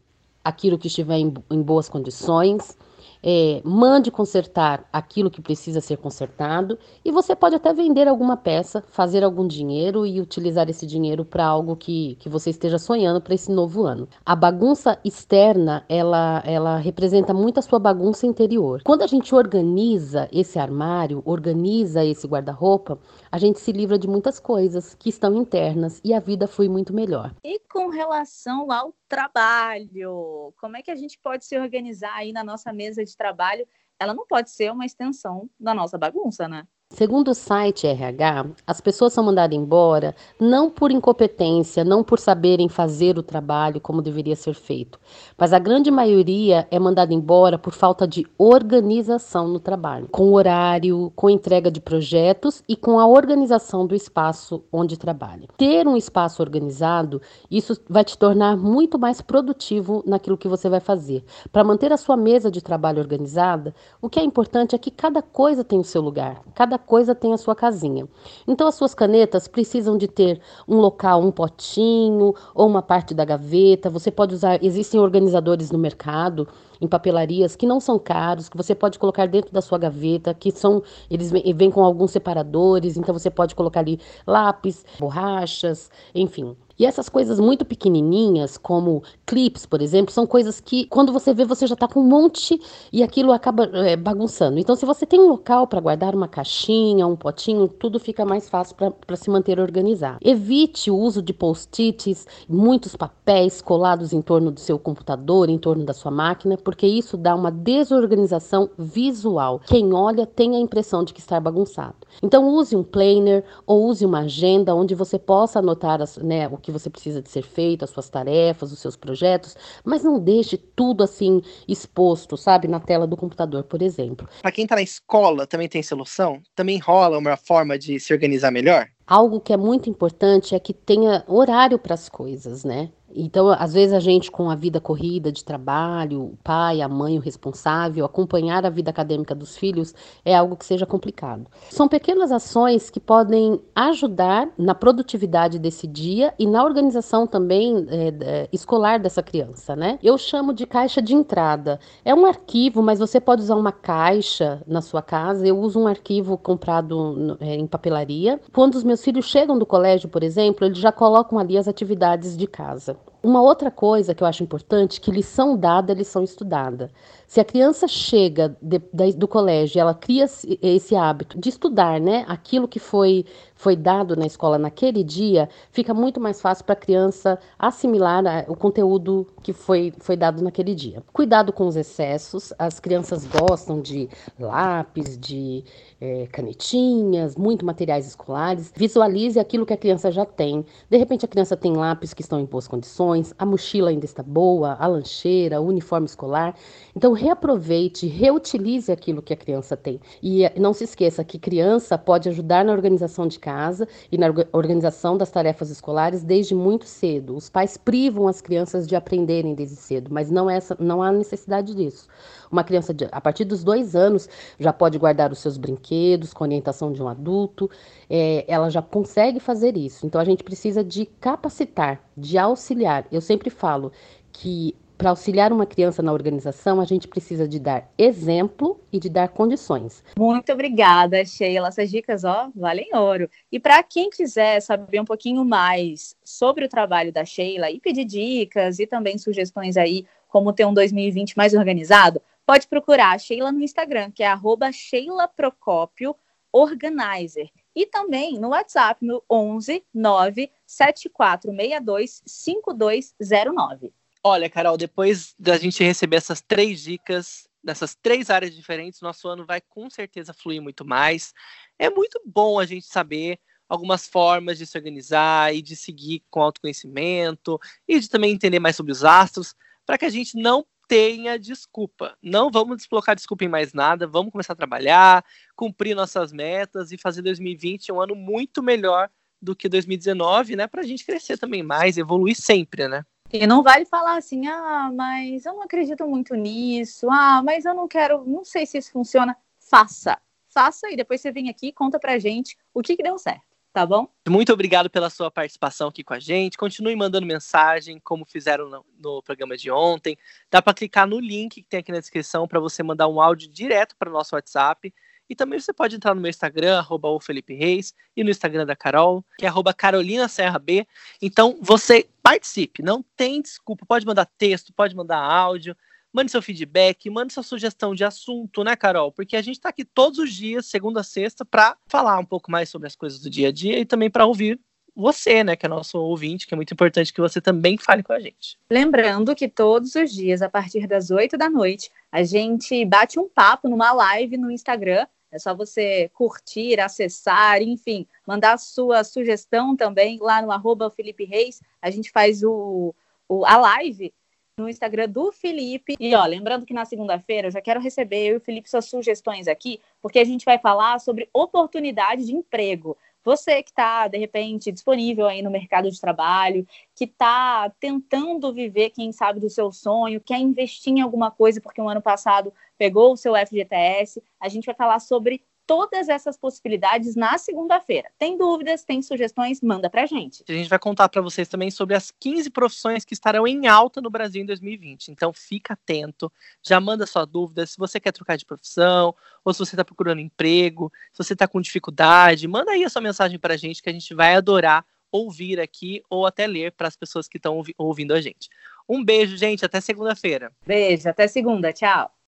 aquilo 0.43 0.79
que 0.79 0.87
estiver 0.87 1.19
em, 1.19 1.31
em 1.51 1.61
boas 1.61 1.87
condições 1.87 2.75
é, 3.23 3.61
mande 3.63 4.09
consertar 4.11 4.85
aquilo 4.91 5.29
que 5.29 5.41
precisa 5.41 5.81
ser 5.81 5.97
consertado 5.97 6.77
e 7.03 7.11
você 7.11 7.35
pode 7.35 7.55
até 7.55 7.73
vender 7.73 8.07
alguma 8.07 8.37
peça, 8.37 8.83
fazer 8.87 9.23
algum 9.23 9.47
dinheiro 9.47 10.05
e 10.05 10.21
utilizar 10.21 10.69
esse 10.69 10.85
dinheiro 10.85 11.25
para 11.25 11.45
algo 11.45 11.75
que, 11.75 12.15
que 12.19 12.29
você 12.29 12.49
esteja 12.49 12.77
sonhando 12.77 13.21
para 13.21 13.35
esse 13.35 13.51
novo 13.51 13.85
ano. 13.85 14.07
A 14.25 14.35
bagunça 14.35 14.97
externa, 15.03 15.83
ela, 15.89 16.41
ela 16.45 16.77
representa 16.77 17.33
muito 17.33 17.59
a 17.59 17.61
sua 17.61 17.79
bagunça 17.79 18.25
interior. 18.25 18.81
Quando 18.83 19.01
a 19.01 19.07
gente 19.07 19.35
organiza 19.35 20.27
esse 20.31 20.57
armário, 20.57 21.21
organiza 21.25 22.03
esse 22.03 22.27
guarda-roupa, 22.27 22.97
a 23.31 23.37
gente 23.37 23.59
se 23.59 23.71
livra 23.71 23.97
de 23.97 24.07
muitas 24.07 24.39
coisas 24.39 24.95
que 24.95 25.09
estão 25.09 25.35
internas 25.35 26.01
e 26.03 26.13
a 26.13 26.19
vida 26.19 26.47
flui 26.47 26.67
muito 26.67 26.93
melhor. 26.93 27.33
E 27.43 27.59
com 27.71 27.89
relação 27.89 28.71
ao 28.71 28.93
trabalho, 29.07 30.53
como 30.59 30.77
é 30.77 30.81
que 30.81 30.91
a 30.91 30.95
gente 30.95 31.19
pode 31.21 31.45
se 31.45 31.57
organizar 31.57 32.13
aí 32.15 32.31
na 32.31 32.43
nossa 32.43 32.73
mesa 32.73 33.03
de 33.03 33.15
trabalho? 33.15 33.67
Ela 33.99 34.13
não 34.13 34.25
pode 34.25 34.49
ser 34.49 34.71
uma 34.71 34.85
extensão 34.85 35.49
da 35.59 35.73
nossa 35.73 35.97
bagunça, 35.97 36.47
né? 36.47 36.65
Segundo 36.91 37.29
o 37.29 37.35
site 37.35 37.85
RH, 37.85 38.47
as 38.65 38.81
pessoas 38.81 39.13
são 39.13 39.23
mandadas 39.23 39.55
embora 39.55 40.15
não 40.39 40.71
por 40.71 40.89
incompetência, 40.89 41.83
não 41.85 42.03
por 42.03 42.17
saberem 42.17 42.67
fazer 42.67 43.15
o 43.15 43.21
trabalho 43.21 43.79
como 43.79 44.01
deveria 44.01 44.35
ser 44.35 44.55
feito, 44.55 44.99
mas 45.37 45.53
a 45.53 45.59
grande 45.59 45.91
maioria 45.91 46.67
é 46.71 46.79
mandada 46.79 47.13
embora 47.13 47.59
por 47.59 47.73
falta 47.73 48.07
de 48.07 48.25
organização 48.39 49.47
no 49.47 49.59
trabalho, 49.59 50.07
com 50.11 50.33
horário, 50.33 51.13
com 51.15 51.29
entrega 51.29 51.69
de 51.69 51.79
projetos 51.79 52.63
e 52.67 52.75
com 52.75 52.99
a 52.99 53.07
organização 53.07 53.85
do 53.85 53.93
espaço 53.93 54.63
onde 54.73 54.97
trabalha. 54.97 55.47
Ter 55.57 55.87
um 55.87 55.95
espaço 55.95 56.41
organizado, 56.41 57.21
isso 57.51 57.79
vai 57.87 58.03
te 58.03 58.17
tornar 58.17 58.57
muito 58.57 58.97
mais 58.97 59.21
produtivo 59.21 60.03
naquilo 60.07 60.37
que 60.37 60.47
você 60.47 60.67
vai 60.67 60.79
fazer. 60.79 61.23
Para 61.51 61.63
manter 61.63 61.93
a 61.93 61.97
sua 61.97 62.17
mesa 62.17 62.49
de 62.49 62.63
trabalho 62.63 62.99
organizada, 62.99 63.75
o 64.01 64.09
que 64.09 64.19
é 64.19 64.23
importante 64.23 64.75
é 64.75 64.79
que 64.79 64.89
cada 64.89 65.21
coisa 65.21 65.63
tem 65.63 65.79
o 65.79 65.83
seu 65.83 66.01
lugar, 66.01 66.41
cada 66.55 66.78
coisa 66.79 67.13
tem 67.13 67.33
a 67.33 67.37
sua 67.37 67.55
casinha. 67.55 68.07
Então 68.47 68.67
as 68.67 68.75
suas 68.75 68.95
canetas 68.95 69.47
precisam 69.47 69.97
de 69.97 70.07
ter 70.07 70.41
um 70.67 70.77
local, 70.77 71.21
um 71.21 71.31
potinho 71.31 72.33
ou 72.55 72.67
uma 72.67 72.81
parte 72.81 73.13
da 73.13 73.23
gaveta. 73.23 73.89
Você 73.89 74.09
pode 74.09 74.33
usar, 74.33 74.63
existem 74.63 74.99
organizadores 74.99 75.69
no 75.71 75.77
mercado 75.77 76.47
em 76.81 76.87
papelarias 76.87 77.55
que 77.55 77.67
não 77.67 77.79
são 77.79 77.99
caros, 77.99 78.49
que 78.49 78.57
você 78.57 78.73
pode 78.73 78.97
colocar 78.97 79.27
dentro 79.27 79.51
da 79.51 79.61
sua 79.61 79.77
gaveta, 79.77 80.33
que 80.33 80.51
são 80.51 80.81
eles 81.09 81.31
vêm 81.31 81.69
com 81.69 81.83
alguns 81.83 82.11
separadores, 82.11 82.97
então 82.97 83.13
você 83.13 83.29
pode 83.29 83.53
colocar 83.53 83.81
ali 83.81 83.99
lápis, 84.25 84.85
borrachas, 84.97 85.91
enfim. 86.15 86.55
E 86.79 86.85
essas 86.85 87.09
coisas 87.09 87.41
muito 87.41 87.65
pequenininhas, 87.65 88.57
como 88.57 89.03
clips, 89.25 89.65
por 89.65 89.81
exemplo, 89.81 90.13
são 90.13 90.25
coisas 90.25 90.61
que 90.61 90.85
quando 90.85 91.11
você 91.11 91.33
vê, 91.33 91.43
você 91.43 91.67
já 91.67 91.73
está 91.73 91.89
com 91.89 91.99
um 91.99 92.07
monte 92.07 92.57
e 92.91 93.03
aquilo 93.03 93.33
acaba 93.33 93.65
é, 93.65 93.97
bagunçando. 93.97 94.57
Então, 94.57 94.77
se 94.77 94.85
você 94.85 95.05
tem 95.05 95.19
um 95.19 95.27
local 95.27 95.67
para 95.67 95.81
guardar 95.81 96.15
uma 96.15 96.27
caixinha, 96.27 97.05
um 97.05 97.17
potinho, 97.17 97.67
tudo 97.67 97.99
fica 97.99 98.25
mais 98.25 98.47
fácil 98.47 98.77
para 98.77 99.15
se 99.17 99.29
manter 99.29 99.59
organizado. 99.59 100.19
Evite 100.21 100.89
o 100.89 100.97
uso 100.97 101.21
de 101.21 101.33
post-its, 101.33 102.25
muitos 102.47 102.95
papéis 102.95 103.61
colados 103.61 104.13
em 104.13 104.21
torno 104.21 104.49
do 104.49 104.59
seu 104.61 104.79
computador, 104.79 105.49
em 105.49 105.57
torno 105.57 105.83
da 105.83 105.93
sua 105.93 106.11
máquina, 106.11 106.57
porque 106.57 106.87
isso 106.87 107.17
dá 107.17 107.35
uma 107.35 107.51
desorganização 107.51 108.69
visual. 108.77 109.59
Quem 109.65 109.93
olha 109.93 110.25
tem 110.25 110.55
a 110.55 110.59
impressão 110.59 111.03
de 111.03 111.13
que 111.13 111.19
está 111.19 111.41
bagunçado. 111.41 111.95
Então, 112.23 112.47
use 112.47 112.73
um 112.73 112.83
planner 112.83 113.43
ou 113.67 113.85
use 113.85 114.05
uma 114.05 114.19
agenda 114.19 114.73
onde 114.73 114.95
você 114.95 115.19
possa 115.19 115.59
anotar 115.59 116.01
as, 116.01 116.17
né, 116.17 116.47
o 116.47 116.57
que 116.57 116.68
que 116.69 116.79
você 116.79 116.89
precisa 116.89 117.21
de 117.21 117.29
ser 117.29 117.43
feito, 117.43 117.83
as 117.83 117.89
suas 117.89 118.09
tarefas, 118.09 118.71
os 118.71 118.79
seus 118.79 118.95
projetos, 118.95 119.57
mas 119.83 120.03
não 120.03 120.19
deixe 120.19 120.57
tudo 120.57 121.03
assim 121.03 121.41
exposto, 121.67 122.37
sabe, 122.37 122.67
na 122.67 122.79
tela 122.79 123.07
do 123.07 123.17
computador, 123.17 123.63
por 123.63 123.81
exemplo. 123.81 124.29
Para 124.41 124.51
quem 124.51 124.63
está 124.63 124.75
na 124.75 124.81
escola, 124.81 125.47
também 125.47 125.67
tem 125.67 125.81
solução? 125.81 126.41
Também 126.55 126.77
rola 126.77 127.17
uma 127.17 127.35
forma 127.35 127.77
de 127.77 127.99
se 127.99 128.13
organizar 128.13 128.51
melhor? 128.51 128.87
Algo 129.07 129.39
que 129.39 129.51
é 129.51 129.57
muito 129.57 129.89
importante 129.89 130.53
é 130.53 130.59
que 130.59 130.73
tenha 130.73 131.23
horário 131.27 131.79
para 131.79 131.95
as 131.95 132.07
coisas, 132.07 132.63
né? 132.63 132.91
Então, 133.15 133.49
às 133.49 133.73
vezes 133.73 133.93
a 133.93 133.99
gente 133.99 134.31
com 134.31 134.49
a 134.49 134.55
vida 134.55 134.79
corrida 134.79 135.31
de 135.31 135.43
trabalho, 135.43 136.21
o 136.21 136.37
pai, 136.43 136.81
a 136.81 136.87
mãe, 136.87 137.17
o 137.17 137.21
responsável, 137.21 138.05
acompanhar 138.05 138.65
a 138.65 138.69
vida 138.69 138.89
acadêmica 138.89 139.33
dos 139.33 139.57
filhos 139.57 139.93
é 140.23 140.35
algo 140.35 140.55
que 140.55 140.65
seja 140.65 140.85
complicado. 140.85 141.47
São 141.69 141.87
pequenas 141.87 142.31
ações 142.31 142.89
que 142.89 142.99
podem 142.99 143.59
ajudar 143.75 144.49
na 144.57 144.75
produtividade 144.75 145.59
desse 145.59 145.87
dia 145.87 146.33
e 146.37 146.45
na 146.45 146.63
organização 146.63 147.25
também 147.25 147.85
é, 147.89 148.47
escolar 148.51 148.99
dessa 148.99 149.23
criança, 149.23 149.75
né? 149.75 149.97
Eu 150.01 150.17
chamo 150.17 150.53
de 150.53 150.65
caixa 150.65 151.01
de 151.01 151.13
entrada. 151.13 151.79
É 152.03 152.13
um 152.13 152.25
arquivo, 152.25 152.81
mas 152.81 152.99
você 152.99 153.19
pode 153.19 153.41
usar 153.41 153.55
uma 153.55 153.71
caixa 153.71 154.61
na 154.67 154.81
sua 154.81 155.01
casa. 155.01 155.47
Eu 155.47 155.59
uso 155.59 155.79
um 155.79 155.87
arquivo 155.87 156.37
comprado 156.37 157.37
é, 157.39 157.55
em 157.55 157.67
papelaria. 157.67 158.39
Quando 158.53 158.75
os 158.75 158.83
meus 158.83 159.03
filhos 159.03 159.25
chegam 159.25 159.57
do 159.57 159.65
colégio, 159.65 160.09
por 160.09 160.23
exemplo, 160.23 160.65
eles 160.65 160.77
já 160.77 160.91
colocam 160.91 161.39
ali 161.39 161.57
as 161.57 161.67
atividades 161.67 162.37
de 162.37 162.47
casa. 162.47 162.97
Uma 163.21 163.41
outra 163.41 163.69
coisa 163.69 164.15
que 164.15 164.23
eu 164.23 164.27
acho 164.27 164.43
importante, 164.43 165.01
que 165.01 165.11
lição 165.11 165.57
dada 165.57 165.91
é 165.91 165.95
lição 165.95 166.23
estudada. 166.23 166.89
Se 167.29 167.39
a 167.39 167.45
criança 167.45 167.87
chega 167.87 168.57
de, 168.59 168.81
de, 168.91 169.13
do 169.13 169.27
colégio, 169.27 169.79
ela 169.79 169.93
cria 169.93 170.25
esse 170.63 170.95
hábito 170.95 171.39
de 171.39 171.49
estudar, 171.49 172.01
né, 172.01 172.25
aquilo 172.27 172.67
que 172.67 172.79
foi 172.79 173.23
foi 173.59 173.75
dado 173.75 174.15
na 174.15 174.25
escola 174.25 174.57
naquele 174.57 175.03
dia, 175.03 175.49
fica 175.69 175.93
muito 175.93 176.17
mais 176.17 176.39
fácil 176.39 176.63
para 176.63 176.71
a 176.71 176.77
criança 176.77 177.37
assimilar 177.59 178.45
o 178.47 178.55
conteúdo 178.55 179.27
que 179.43 179.51
foi, 179.51 179.93
foi 179.99 180.15
dado 180.15 180.41
naquele 180.41 180.73
dia. 180.73 181.03
Cuidado 181.11 181.51
com 181.51 181.67
os 181.67 181.75
excessos, 181.75 182.53
as 182.57 182.79
crianças 182.79 183.27
gostam 183.27 183.81
de 183.81 184.07
lápis, 184.39 185.17
de 185.17 185.65
é, 185.99 186.25
canetinhas, 186.31 187.35
muito 187.35 187.65
materiais 187.65 188.07
escolares. 188.07 188.71
Visualize 188.73 189.37
aquilo 189.37 189.65
que 189.65 189.73
a 189.73 189.77
criança 189.77 190.09
já 190.09 190.23
tem. 190.23 190.65
De 190.89 190.95
repente, 190.95 191.25
a 191.25 191.27
criança 191.27 191.57
tem 191.57 191.75
lápis 191.75 192.13
que 192.13 192.21
estão 192.21 192.39
em 192.39 192.45
boas 192.45 192.65
condições, 192.65 193.33
a 193.37 193.45
mochila 193.45 193.89
ainda 193.89 194.05
está 194.05 194.23
boa, 194.23 194.77
a 194.79 194.87
lancheira, 194.87 195.59
o 195.59 195.65
uniforme 195.65 196.05
escolar. 196.05 196.55
Então, 196.99 197.13
reaproveite, 197.13 198.07
reutilize 198.07 198.91
aquilo 198.91 199.21
que 199.21 199.31
a 199.31 199.37
criança 199.37 199.77
tem. 199.77 200.01
E 200.21 200.43
eh, 200.43 200.51
não 200.57 200.73
se 200.73 200.83
esqueça 200.83 201.23
que 201.23 201.39
criança 201.39 201.97
pode 201.97 202.27
ajudar 202.27 202.65
na 202.65 202.73
organização 202.73 203.25
de 203.25 203.39
casa 203.39 203.87
e 204.11 204.17
na 204.17 204.25
organização 204.51 205.17
das 205.17 205.31
tarefas 205.31 205.69
escolares 205.69 206.25
desde 206.25 206.53
muito 206.53 206.83
cedo. 206.83 207.37
Os 207.37 207.49
pais 207.49 207.77
privam 207.77 208.27
as 208.27 208.41
crianças 208.41 208.85
de 208.85 208.97
aprenderem 208.97 209.55
desde 209.55 209.77
cedo, 209.77 210.09
mas 210.11 210.29
não, 210.29 210.49
é 210.49 210.57
essa, 210.57 210.75
não 210.77 211.01
há 211.01 211.09
necessidade 211.09 211.73
disso. 211.73 212.05
Uma 212.51 212.65
criança, 212.65 212.93
de, 212.93 213.07
a 213.09 213.21
partir 213.21 213.45
dos 213.45 213.63
dois 213.63 213.95
anos, 213.95 214.27
já 214.59 214.73
pode 214.73 214.97
guardar 214.97 215.31
os 215.31 215.39
seus 215.39 215.55
brinquedos 215.55 216.33
com 216.33 216.43
orientação 216.43 216.91
de 216.91 217.01
um 217.01 217.07
adulto, 217.07 217.71
é, 218.09 218.43
ela 218.45 218.69
já 218.69 218.81
consegue 218.81 219.39
fazer 219.39 219.77
isso. 219.77 220.05
Então, 220.05 220.19
a 220.19 220.25
gente 220.25 220.43
precisa 220.43 220.83
de 220.83 221.05
capacitar, 221.05 222.03
de 222.17 222.37
auxiliar. 222.37 223.05
Eu 223.09 223.21
sempre 223.21 223.49
falo 223.49 223.89
que 224.33 224.75
para 224.99 225.11
auxiliar 225.11 225.53
uma 225.53 225.65
criança 225.65 226.03
na 226.03 226.11
organização, 226.11 226.81
a 226.81 226.83
gente 226.83 227.07
precisa 227.07 227.47
de 227.47 227.57
dar 227.57 227.89
exemplo 227.97 228.83
e 228.91 228.99
de 228.99 229.09
dar 229.09 229.29
condições. 229.29 230.03
Muito 230.17 230.51
obrigada, 230.51 231.23
Sheila. 231.23 231.69
Essas 231.69 231.89
dicas, 231.89 232.25
ó, 232.25 232.51
valem 232.53 232.93
ouro. 232.93 233.29
E 233.49 233.61
para 233.61 233.81
quem 233.81 234.09
quiser 234.09 234.59
saber 234.59 234.99
um 234.99 235.05
pouquinho 235.05 235.45
mais 235.45 236.17
sobre 236.21 236.65
o 236.65 236.69
trabalho 236.69 237.13
da 237.13 237.23
Sheila 237.23 237.71
e 237.71 237.79
pedir 237.79 238.03
dicas 238.03 238.77
e 238.77 238.85
também 238.85 239.17
sugestões 239.17 239.77
aí 239.77 240.05
como 240.27 240.51
ter 240.51 240.65
um 240.65 240.73
2020 240.73 241.37
mais 241.37 241.53
organizado, 241.53 242.21
pode 242.45 242.67
procurar 242.67 243.15
a 243.15 243.17
Sheila 243.17 243.53
no 243.53 243.63
Instagram, 243.63 244.11
que 244.11 244.21
é 244.21 244.27
arroba 244.27 244.69
Sheila 244.69 245.29
Procópio 245.29 246.13
Organizer. 246.51 247.49
E 247.73 247.85
também 247.85 248.37
no 248.37 248.49
WhatsApp, 248.49 249.05
no 249.05 249.23
11 249.31 249.81
9 249.93 250.51
7462 250.67 252.21
5209. 252.25 253.93
Olha, 254.23 254.49
Carol, 254.49 254.75
depois 254.77 255.33
da 255.39 255.57
gente 255.57 255.81
receber 255.83 256.17
essas 256.17 256.41
três 256.41 256.81
dicas 256.81 257.47
nessas 257.63 257.95
três 257.95 258.29
áreas 258.29 258.55
diferentes, 258.55 259.01
nosso 259.01 259.27
ano 259.27 259.45
vai 259.45 259.61
com 259.61 259.89
certeza 259.89 260.33
fluir 260.33 260.61
muito 260.61 260.85
mais. 260.85 261.33
É 261.77 261.89
muito 261.89 262.21
bom 262.25 262.59
a 262.59 262.65
gente 262.65 262.85
saber 262.85 263.39
algumas 263.67 264.07
formas 264.07 264.57
de 264.57 264.65
se 264.65 264.77
organizar 264.77 265.53
e 265.53 265.61
de 265.61 265.75
seguir 265.75 266.23
com 266.29 266.41
autoconhecimento 266.41 267.59
e 267.87 267.99
de 267.99 268.09
também 268.09 268.31
entender 268.33 268.59
mais 268.59 268.75
sobre 268.75 268.91
os 268.91 269.03
astros, 269.03 269.55
para 269.85 269.97
que 269.97 270.05
a 270.05 270.09
gente 270.09 270.37
não 270.37 270.65
tenha 270.87 271.37
desculpa. 271.37 272.17
Não 272.21 272.49
vamos 272.49 272.77
desblocar 272.77 273.15
desculpa 273.15 273.45
em 273.45 273.49
mais 273.49 273.73
nada, 273.73 274.07
vamos 274.07 274.31
começar 274.31 274.53
a 274.53 274.55
trabalhar, 274.55 275.23
cumprir 275.55 275.95
nossas 275.95 276.33
metas 276.33 276.91
e 276.91 276.97
fazer 276.97 277.21
2020 277.21 277.91
um 277.91 278.01
ano 278.01 278.15
muito 278.15 278.63
melhor 278.63 279.09
do 279.41 279.55
que 279.55 279.69
2019, 279.69 280.55
né? 280.55 280.65
Para 280.67 280.81
a 280.81 280.85
gente 280.85 281.05
crescer 281.05 281.37
também 281.37 281.61
mais, 281.61 281.97
evoluir 281.97 282.35
sempre, 282.35 282.87
né? 282.87 283.05
E 283.31 283.45
não 283.45 283.61
vale 283.61 283.85
falar 283.85 284.17
assim, 284.17 284.47
ah, 284.47 284.91
mas 284.91 285.45
eu 285.45 285.53
não 285.53 285.61
acredito 285.61 286.07
muito 286.07 286.33
nisso, 286.33 287.07
ah, 287.11 287.43
mas 287.43 287.63
eu 287.63 287.75
não 287.75 287.87
quero, 287.87 288.25
não 288.25 288.43
sei 288.43 288.65
se 288.65 288.79
isso 288.79 288.91
funciona. 288.91 289.37
Faça, 289.59 290.19
faça 290.51 290.89
e 290.89 290.95
depois 290.95 291.21
você 291.21 291.31
vem 291.31 291.47
aqui 291.47 291.67
e 291.67 291.71
conta 291.71 291.99
pra 291.99 292.17
gente 292.17 292.57
o 292.73 292.81
que, 292.81 292.95
que 292.95 293.03
deu 293.03 293.19
certo, 293.19 293.43
tá 293.71 293.85
bom? 293.85 294.07
Muito 294.27 294.51
obrigado 294.51 294.89
pela 294.89 295.11
sua 295.11 295.29
participação 295.29 295.89
aqui 295.89 296.03
com 296.03 296.15
a 296.15 296.19
gente. 296.19 296.57
Continue 296.57 296.95
mandando 296.95 297.27
mensagem, 297.27 297.99
como 298.03 298.25
fizeram 298.25 298.67
no, 298.67 298.85
no 298.97 299.21
programa 299.21 299.55
de 299.55 299.69
ontem. 299.69 300.17
Dá 300.49 300.59
para 300.59 300.73
clicar 300.73 301.05
no 301.05 301.19
link 301.19 301.61
que 301.61 301.69
tem 301.69 301.81
aqui 301.81 301.91
na 301.91 301.99
descrição 301.99 302.47
para 302.47 302.59
você 302.59 302.81
mandar 302.81 303.07
um 303.07 303.21
áudio 303.21 303.47
direto 303.47 303.95
para 303.95 304.09
o 304.09 304.13
nosso 304.13 304.33
WhatsApp. 304.33 304.91
E 305.29 305.35
também 305.35 305.59
você 305.59 305.71
pode 305.71 305.95
entrar 305.95 306.15
no 306.15 306.21
meu 306.21 306.29
Instagram, 306.29 306.77
arroba 306.77 307.07
o 307.09 307.19
Felipe 307.19 307.53
Reis, 307.53 307.93
e 308.17 308.23
no 308.23 308.31
Instagram 308.31 308.65
da 308.65 308.75
Carol, 308.75 309.23
que 309.37 309.45
é 309.45 309.47
arroba 309.47 309.73
Carolina 309.73 310.27
Serra 310.27 310.57
B. 310.57 310.87
Então 311.21 311.57
você 311.61 312.07
participe, 312.23 312.81
não 312.81 313.03
tem 313.15 313.41
desculpa. 313.41 313.85
Pode 313.85 314.05
mandar 314.05 314.25
texto, 314.25 314.73
pode 314.73 314.95
mandar 314.95 315.19
áudio, 315.19 315.75
mande 316.11 316.31
seu 316.31 316.41
feedback, 316.41 317.09
mande 317.09 317.33
sua 317.33 317.43
sugestão 317.43 317.93
de 317.93 318.03
assunto, 318.03 318.63
né, 318.63 318.75
Carol? 318.75 319.11
Porque 319.11 319.35
a 319.35 319.41
gente 319.41 319.57
está 319.57 319.69
aqui 319.69 319.85
todos 319.85 320.17
os 320.17 320.33
dias, 320.33 320.65
segunda 320.65 321.01
a 321.01 321.03
sexta, 321.03 321.45
para 321.45 321.77
falar 321.87 322.17
um 322.17 322.25
pouco 322.25 322.49
mais 322.49 322.69
sobre 322.69 322.87
as 322.87 322.95
coisas 322.95 323.19
do 323.19 323.29
dia 323.29 323.49
a 323.49 323.51
dia 323.51 323.79
e 323.79 323.85
também 323.85 324.09
para 324.09 324.25
ouvir 324.25 324.59
você, 324.95 325.43
né, 325.43 325.55
que 325.55 325.65
é 325.65 325.69
nosso 325.69 325.97
ouvinte, 325.97 326.45
que 326.45 326.53
é 326.53 326.57
muito 326.57 326.73
importante 326.73 327.13
que 327.13 327.21
você 327.21 327.39
também 327.39 327.77
fale 327.77 328.03
com 328.03 328.11
a 328.11 328.19
gente. 328.19 328.57
Lembrando 328.69 329.33
que 329.35 329.47
todos 329.47 329.95
os 329.95 330.11
dias, 330.11 330.41
a 330.41 330.49
partir 330.49 330.87
das 330.87 331.09
8 331.09 331.37
da 331.37 331.49
noite, 331.49 331.89
a 332.11 332.23
gente 332.23 332.83
bate 332.83 333.17
um 333.17 333.29
papo 333.29 333.69
numa 333.69 333.93
live 333.93 334.35
no 334.35 334.51
Instagram 334.51 335.07
é 335.31 335.37
só 335.37 335.53
você 335.53 336.09
curtir, 336.13 336.79
acessar, 336.79 337.61
enfim, 337.61 338.07
mandar 338.25 338.57
sua 338.57 339.03
sugestão 339.03 339.75
também 339.75 340.17
lá 340.19 340.41
no 340.41 340.51
arroba 340.51 340.89
Felipe 340.89 341.23
Reis. 341.23 341.61
A 341.81 341.89
gente 341.89 342.11
faz 342.11 342.43
o, 342.43 342.93
o, 343.27 343.45
a 343.45 343.57
live 343.57 344.13
no 344.57 344.69
Instagram 344.69 345.09
do 345.09 345.31
Felipe. 345.31 345.95
E 345.99 346.13
ó, 346.13 346.25
lembrando 346.25 346.65
que 346.65 346.73
na 346.73 346.83
segunda-feira 346.85 347.47
eu 347.47 347.51
já 347.51 347.61
quero 347.61 347.79
receber 347.79 348.27
eu 348.27 348.33
e 348.33 348.37
o 348.37 348.41
Felipe 348.41 348.69
suas 348.69 348.85
sugestões 348.85 349.47
aqui, 349.47 349.79
porque 350.01 350.19
a 350.19 350.25
gente 350.25 350.43
vai 350.45 350.59
falar 350.59 350.99
sobre 350.99 351.29
oportunidade 351.33 352.25
de 352.25 352.35
emprego. 352.35 352.97
Você 353.23 353.61
que 353.61 353.69
está, 353.69 354.07
de 354.07 354.17
repente, 354.17 354.71
disponível 354.71 355.27
aí 355.27 355.41
no 355.41 355.51
mercado 355.51 355.89
de 355.89 355.99
trabalho, 355.99 356.65
que 356.95 357.05
está 357.05 357.69
tentando 357.79 358.53
viver, 358.53 358.91
quem 358.91 359.11
sabe, 359.11 359.39
do 359.39 359.49
seu 359.49 359.71
sonho, 359.71 360.21
quer 360.21 360.39
investir 360.39 360.93
em 360.93 361.01
alguma 361.01 361.29
coisa, 361.29 361.59
porque 361.61 361.81
o 361.81 361.89
ano 361.89 362.01
passado 362.01 362.53
pegou 362.77 363.13
o 363.13 363.17
seu 363.17 363.35
FGTS, 363.35 364.23
a 364.39 364.47
gente 364.47 364.65
vai 364.65 364.75
falar 364.75 364.99
sobre 364.99 365.43
todas 365.69 366.09
essas 366.09 366.35
possibilidades 366.35 367.15
na 367.15 367.37
segunda-feira. 367.37 368.09
Tem 368.17 368.35
dúvidas, 368.35 368.83
tem 368.83 369.03
sugestões, 369.03 369.61
manda 369.61 369.87
pra 369.87 370.07
gente. 370.07 370.43
A 370.49 370.51
gente 370.51 370.67
vai 370.67 370.79
contar 370.79 371.07
para 371.09 371.21
vocês 371.21 371.47
também 371.47 371.69
sobre 371.69 371.95
as 371.95 372.09
15 372.09 372.49
profissões 372.49 373.05
que 373.05 373.13
estarão 373.13 373.45
em 373.45 373.67
alta 373.67 374.01
no 374.01 374.09
Brasil 374.09 374.41
em 374.41 374.47
2020. 374.47 375.09
Então 375.09 375.31
fica 375.31 375.73
atento, 375.73 376.31
já 376.63 376.79
manda 376.79 377.05
sua 377.05 377.23
dúvida, 377.23 377.67
se 377.67 377.77
você 377.77 377.99
quer 377.99 378.11
trocar 378.11 378.35
de 378.35 378.47
profissão, 378.47 379.13
ou 379.45 379.53
se 379.53 379.59
você 379.59 379.75
está 379.75 379.85
procurando 379.85 380.19
emprego, 380.19 380.91
se 381.13 381.23
você 381.23 381.33
está 381.33 381.47
com 381.47 381.61
dificuldade, 381.61 382.47
manda 382.47 382.71
aí 382.71 382.83
a 382.83 382.89
sua 382.89 383.03
mensagem 383.03 383.37
pra 383.37 383.55
gente 383.55 383.83
que 383.83 383.91
a 383.91 383.93
gente 383.93 384.15
vai 384.15 384.33
adorar 384.33 384.83
ouvir 385.11 385.59
aqui 385.59 386.01
ou 386.09 386.25
até 386.25 386.47
ler 386.47 386.71
para 386.71 386.87
as 386.87 386.95
pessoas 386.95 387.27
que 387.27 387.37
estão 387.37 387.63
ouvindo 387.77 388.13
a 388.15 388.21
gente. 388.21 388.49
Um 388.87 389.03
beijo, 389.03 389.37
gente, 389.37 389.63
até 389.63 389.79
segunda-feira. 389.79 390.51
Beijo, 390.65 391.07
até 391.07 391.27
segunda, 391.27 391.71
tchau. 391.71 392.11